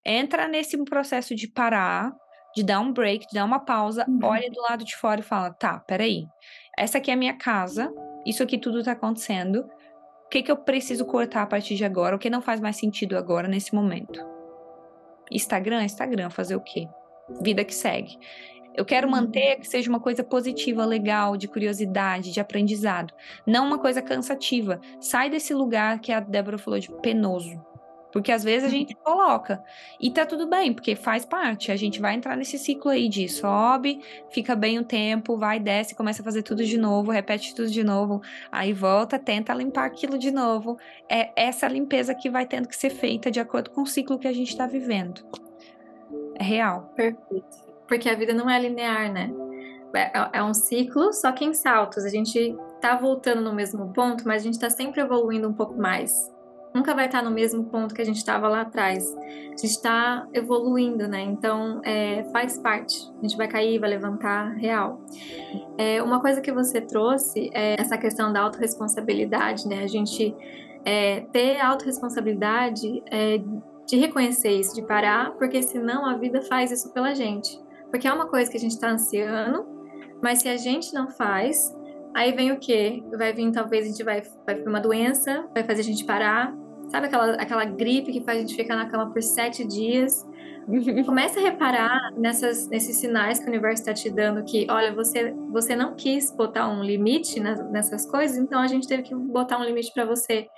[0.04, 2.12] entra nesse processo de parar,
[2.54, 4.20] de dar um break, de dar uma pausa, uhum.
[4.22, 6.24] olha do lado de fora e fala: tá, peraí,
[6.78, 7.92] essa aqui é a minha casa,
[8.24, 9.68] isso aqui tudo tá acontecendo.
[10.26, 12.16] O que, que eu preciso cortar a partir de agora?
[12.16, 14.20] O que não faz mais sentido agora, nesse momento?
[15.30, 16.88] Instagram, Instagram, fazer o quê?
[17.40, 18.18] Vida que segue.
[18.74, 19.12] Eu quero uhum.
[19.12, 23.14] manter que seja uma coisa positiva, legal, de curiosidade, de aprendizado.
[23.46, 24.80] Não uma coisa cansativa.
[25.00, 27.64] Sai desse lugar que a Débora falou de penoso.
[28.14, 28.78] Porque às vezes a uhum.
[28.78, 29.60] gente coloca.
[30.00, 31.72] E tá tudo bem, porque faz parte.
[31.72, 34.00] A gente vai entrar nesse ciclo aí de sobe,
[34.30, 37.82] fica bem o tempo, vai, desce, começa a fazer tudo de novo, repete tudo de
[37.82, 40.78] novo, aí volta, tenta limpar aquilo de novo.
[41.10, 44.28] É essa limpeza que vai tendo que ser feita de acordo com o ciclo que
[44.28, 45.20] a gente tá vivendo.
[46.36, 46.92] É real.
[46.94, 47.64] Perfeito.
[47.88, 49.28] Porque a vida não é linear, né?
[49.92, 52.04] É, é um ciclo, só que em saltos.
[52.04, 55.76] A gente tá voltando no mesmo ponto, mas a gente tá sempre evoluindo um pouco
[55.76, 56.32] mais
[56.74, 59.14] nunca vai estar no mesmo ponto que a gente estava lá atrás.
[59.16, 61.22] A gente está evoluindo, né?
[61.22, 63.08] Então, é, faz parte.
[63.18, 65.00] A gente vai cair, vai levantar, real.
[65.78, 69.84] É, uma coisa que você trouxe é essa questão da autorresponsabilidade, né?
[69.84, 70.34] A gente
[70.84, 73.40] é, ter autorresponsabilidade é,
[73.86, 77.62] de reconhecer isso, de parar, porque senão a vida faz isso pela gente.
[77.90, 79.64] Porque é uma coisa que a gente está ansiando,
[80.20, 81.72] mas se a gente não faz,
[82.14, 83.02] Aí vem o quê?
[83.18, 86.54] Vai vir, talvez, a gente vai, vai uma doença, vai fazer a gente parar,
[86.88, 90.26] Sabe aquela, aquela gripe que faz a gente ficar na cama por sete dias?
[91.04, 95.32] Começa a reparar nessas, nesses sinais que o universo está te dando que, olha, você,
[95.50, 99.64] você não quis botar um limite nessas coisas, então a gente teve que botar um
[99.64, 100.48] limite para você.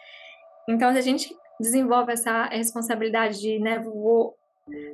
[0.69, 4.37] Então, se a gente desenvolve essa responsabilidade de, né, vou,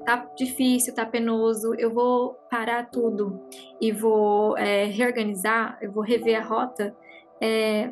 [0.05, 3.41] tá difícil, tá penoso, eu vou parar tudo
[3.81, 6.95] e vou é, reorganizar, eu vou rever a rota,
[7.41, 7.91] é,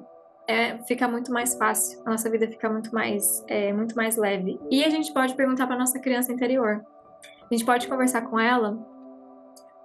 [0.51, 4.61] é, fica muito mais fácil, a nossa vida fica muito mais, é, muito mais leve.
[4.69, 6.85] E a gente pode perguntar para nossa criança interior.
[7.23, 8.77] A gente pode conversar com ela,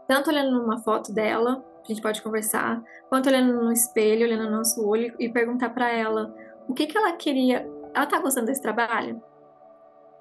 [0.08, 4.58] tanto olhando numa foto dela, a gente pode conversar, quanto olhando no espelho, olhando no
[4.58, 6.36] nosso olho e perguntar para ela
[6.68, 7.70] o que, que ela queria.
[7.94, 9.22] Ela tá gostando desse trabalho?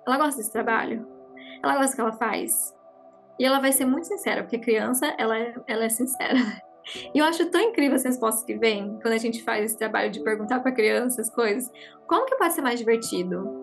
[0.07, 1.09] Ela gosta desse trabalho?
[1.63, 2.75] Ela gosta do que ela faz?
[3.39, 6.37] E ela vai ser muito sincera, porque criança, ela é, ela é sincera.
[7.15, 10.11] E eu acho tão incrível as respostas que vêm quando a gente faz esse trabalho
[10.11, 11.71] de perguntar para crianças coisas.
[12.07, 13.63] Como que pode ser mais divertido?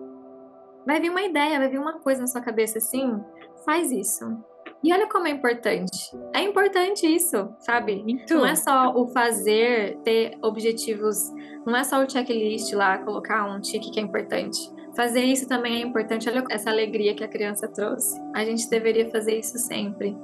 [0.86, 3.20] Vai vir uma ideia, vai vir uma coisa na sua cabeça assim,
[3.64, 4.36] faz isso.
[4.82, 6.10] E olha como é importante.
[6.34, 8.02] É importante isso, sabe?
[8.02, 8.34] Muito.
[8.34, 11.30] Não é só o fazer, ter objetivos,
[11.64, 14.58] não é só o checklist lá, colocar um tique que é importante.
[14.96, 16.28] Fazer isso também é importante.
[16.28, 18.20] Olha essa alegria que a criança trouxe.
[18.34, 20.16] A gente deveria fazer isso sempre.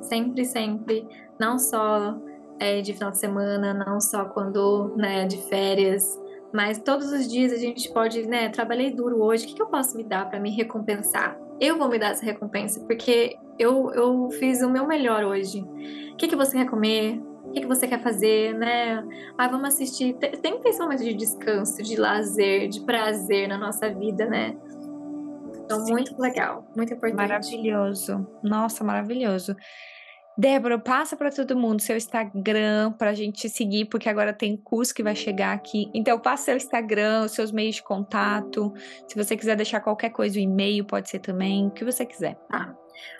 [0.00, 1.06] Sempre, sempre.
[1.38, 2.16] Não só
[2.58, 6.18] é, de final de semana, não só quando né, de férias,
[6.52, 9.66] mas todos os dias a gente pode, né, trabalhei duro hoje, o que, que eu
[9.66, 11.36] posso me dar para me recompensar?
[11.60, 15.62] Eu vou me dar essa recompensa, porque eu, eu fiz o meu melhor hoje.
[16.12, 17.20] O que, que você quer comer?
[17.44, 19.04] O que, que você quer fazer, né?
[19.38, 20.14] Ah, vamos assistir.
[20.14, 24.56] Tem que ter esse momento de descanso, de lazer, de prazer na nossa vida, né?
[25.64, 25.92] Então, Sim.
[25.92, 27.16] muito legal, muito importante.
[27.16, 28.26] Maravilhoso.
[28.42, 29.56] Nossa, maravilhoso.
[30.36, 34.92] Débora, passa para todo mundo seu Instagram para a gente seguir, porque agora tem curso
[34.92, 35.88] que vai chegar aqui.
[35.94, 38.72] Então, passa seu Instagram, seus meios de contato.
[39.06, 42.34] Se você quiser deixar qualquer coisa, o e-mail pode ser também, o que você quiser.
[42.50, 42.74] Tá.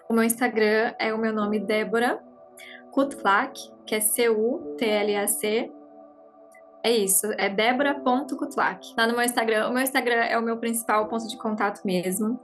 [0.09, 2.21] O meu Instagram é o meu nome Débora
[2.91, 5.71] Kutlak, que é C-U-T-L-A-C.
[6.83, 8.93] É isso, é débora.kutlak.
[8.99, 12.41] Lá no meu Instagram, o meu Instagram é o meu principal ponto de contato mesmo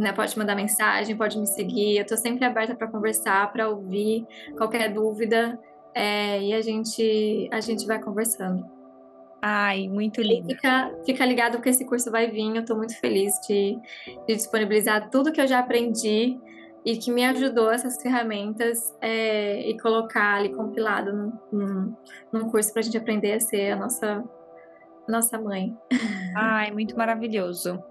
[0.00, 0.12] né?
[0.12, 1.98] Pode mandar mensagem, pode me seguir.
[1.98, 4.26] Eu tô sempre aberta para conversar, para ouvir
[4.56, 5.58] qualquer dúvida.
[5.94, 8.64] É, e a gente, a gente vai conversando.
[9.42, 10.48] Ai, muito lindo.
[10.48, 12.56] Fica, fica ligado porque esse curso vai vir.
[12.56, 13.78] Eu tô muito feliz de,
[14.26, 16.38] de disponibilizar tudo que eu já aprendi
[16.84, 21.96] e que me ajudou essas ferramentas é, e colocar ali compilado num, num,
[22.32, 24.24] num curso para a gente aprender a ser a nossa
[25.10, 25.76] nossa mãe.
[26.36, 27.82] Ai, muito maravilhoso.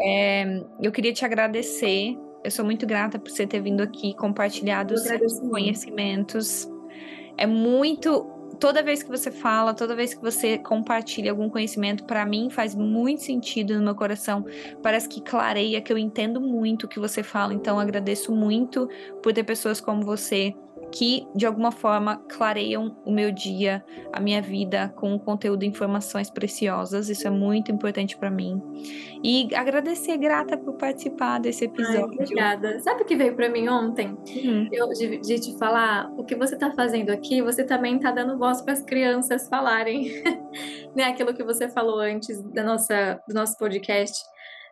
[0.00, 2.16] É, eu queria te agradecer.
[2.42, 6.68] Eu sou muito grata por você ter vindo aqui compartilhado os seus conhecimentos.
[7.36, 12.24] É muito toda vez que você fala, toda vez que você compartilha algum conhecimento, para
[12.26, 14.44] mim faz muito sentido no meu coração.
[14.82, 17.54] Parece que clareia, que eu entendo muito o que você fala.
[17.54, 18.88] Então agradeço muito
[19.22, 20.54] por ter pessoas como você
[20.92, 26.30] que de alguma forma clareiam o meu dia, a minha vida com conteúdo e informações
[26.30, 27.08] preciosas.
[27.08, 28.60] Isso é muito importante para mim.
[29.22, 32.16] E agradecer, grata por participar desse episódio.
[32.18, 32.80] Ai, obrigada.
[32.80, 34.16] Sabe o que veio para mim ontem?
[34.34, 34.68] Uhum.
[34.72, 38.38] Eu de, de, te falar, o que você está fazendo aqui, você também está dando
[38.38, 40.10] voz para as crianças falarem.
[40.96, 41.04] né?
[41.04, 44.29] Aquilo que você falou antes da nossa, do nosso podcast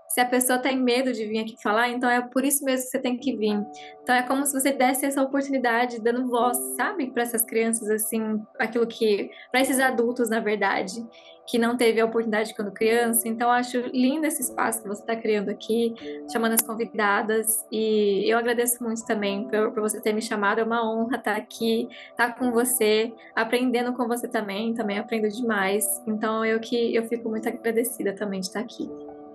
[0.09, 2.91] se a pessoa tem medo de vir aqui falar, então é por isso mesmo que
[2.91, 3.63] você tem que vir.
[4.03, 8.41] Então é como se você desse essa oportunidade, dando voz, sabe, para essas crianças, assim,
[8.59, 9.31] aquilo que.
[9.53, 11.07] para esses adultos, na verdade,
[11.47, 13.29] que não teve a oportunidade quando criança.
[13.29, 15.95] Então acho lindo esse espaço que você está criando aqui,
[16.33, 17.67] chamando as convidadas.
[17.71, 20.61] E eu agradeço muito também por, por você ter me chamado.
[20.61, 24.73] É uma honra estar aqui, estar com você, aprendendo com você também.
[24.75, 25.87] Também aprendo demais.
[26.07, 28.89] Então eu que eu fico muito agradecida também de estar aqui.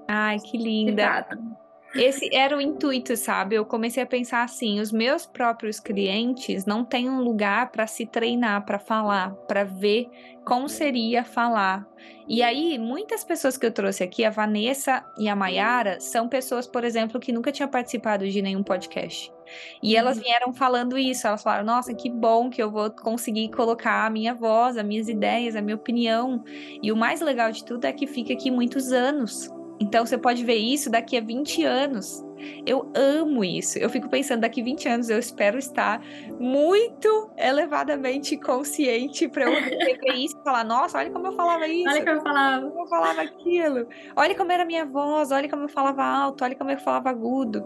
[0.08, 1.26] Ai, que linda.
[1.96, 3.56] Esse era o intuito, sabe?
[3.56, 8.06] Eu comecei a pensar assim: os meus próprios clientes não têm um lugar para se
[8.06, 10.10] treinar, para falar, para ver
[10.44, 11.88] como seria falar.
[12.28, 16.66] E aí, muitas pessoas que eu trouxe aqui, a Vanessa e a Mayara, são pessoas,
[16.66, 19.32] por exemplo, que nunca tinham participado de nenhum podcast.
[19.82, 20.24] E elas uhum.
[20.24, 24.34] vieram falando isso, elas falaram: "Nossa, que bom que eu vou conseguir colocar a minha
[24.34, 26.44] voz, as minhas ideias, a minha opinião".
[26.82, 29.52] E o mais legal de tudo é que fica aqui muitos anos.
[29.80, 32.24] Então você pode ver isso daqui a 20 anos.
[32.66, 33.78] Eu amo isso.
[33.78, 36.02] Eu fico pensando, daqui 20 anos eu espero estar
[36.40, 41.90] muito elevadamente consciente para eu receber isso e falar: nossa, olha como eu falava isso.
[41.90, 42.70] Olha como eu falava.
[42.70, 43.88] Como eu falava aquilo.
[44.16, 47.10] Olha como era a minha voz, olha como eu falava alto, olha como eu falava
[47.10, 47.66] agudo.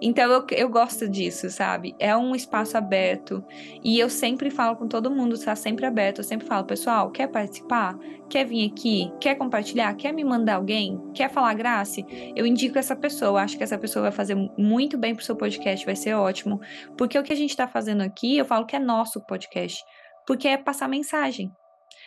[0.00, 1.94] Então eu, eu gosto disso, sabe?
[1.98, 3.44] É um espaço aberto.
[3.82, 6.18] E eu sempre falo com todo mundo, está sempre aberto.
[6.18, 7.98] Eu sempre falo, pessoal, quer participar?
[8.28, 9.10] Quer vir aqui?
[9.20, 9.94] Quer compartilhar?
[9.94, 11.00] Quer me mandar alguém?
[11.14, 12.02] Quer falar graça?
[12.36, 13.30] Eu indico essa pessoa.
[13.30, 16.60] Eu acho que essa pessoa vai fazer muito bem pro seu podcast, vai ser ótimo.
[16.96, 19.82] Porque o que a gente está fazendo aqui, eu falo que é nosso podcast.
[20.26, 21.50] Porque é passar mensagem.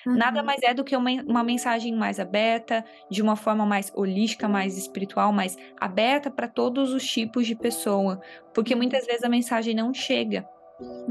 [0.05, 0.15] Uhum.
[0.15, 4.47] Nada mais é do que uma, uma mensagem mais aberta, de uma forma mais holística,
[4.47, 8.21] mais espiritual, mais aberta para todos os tipos de pessoa.
[8.53, 10.45] Porque muitas vezes a mensagem não chega.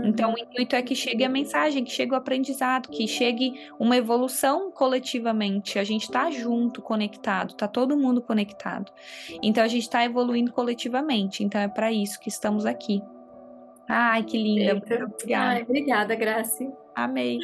[0.02, 0.38] Então, o uhum.
[0.38, 5.78] intuito é que chegue a mensagem, que chegue o aprendizado, que chegue uma evolução coletivamente.
[5.78, 8.92] A gente está junto, conectado, está todo mundo conectado.
[9.42, 11.44] Então, a gente está evoluindo coletivamente.
[11.44, 13.02] Então, é para isso que estamos aqui.
[13.88, 14.76] Ai, que linda.
[14.76, 15.50] Obrigada.
[15.50, 16.70] Ai, obrigada, Grace.
[16.94, 17.38] Amei.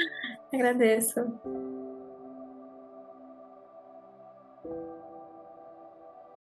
[0.52, 1.75] Agradeço.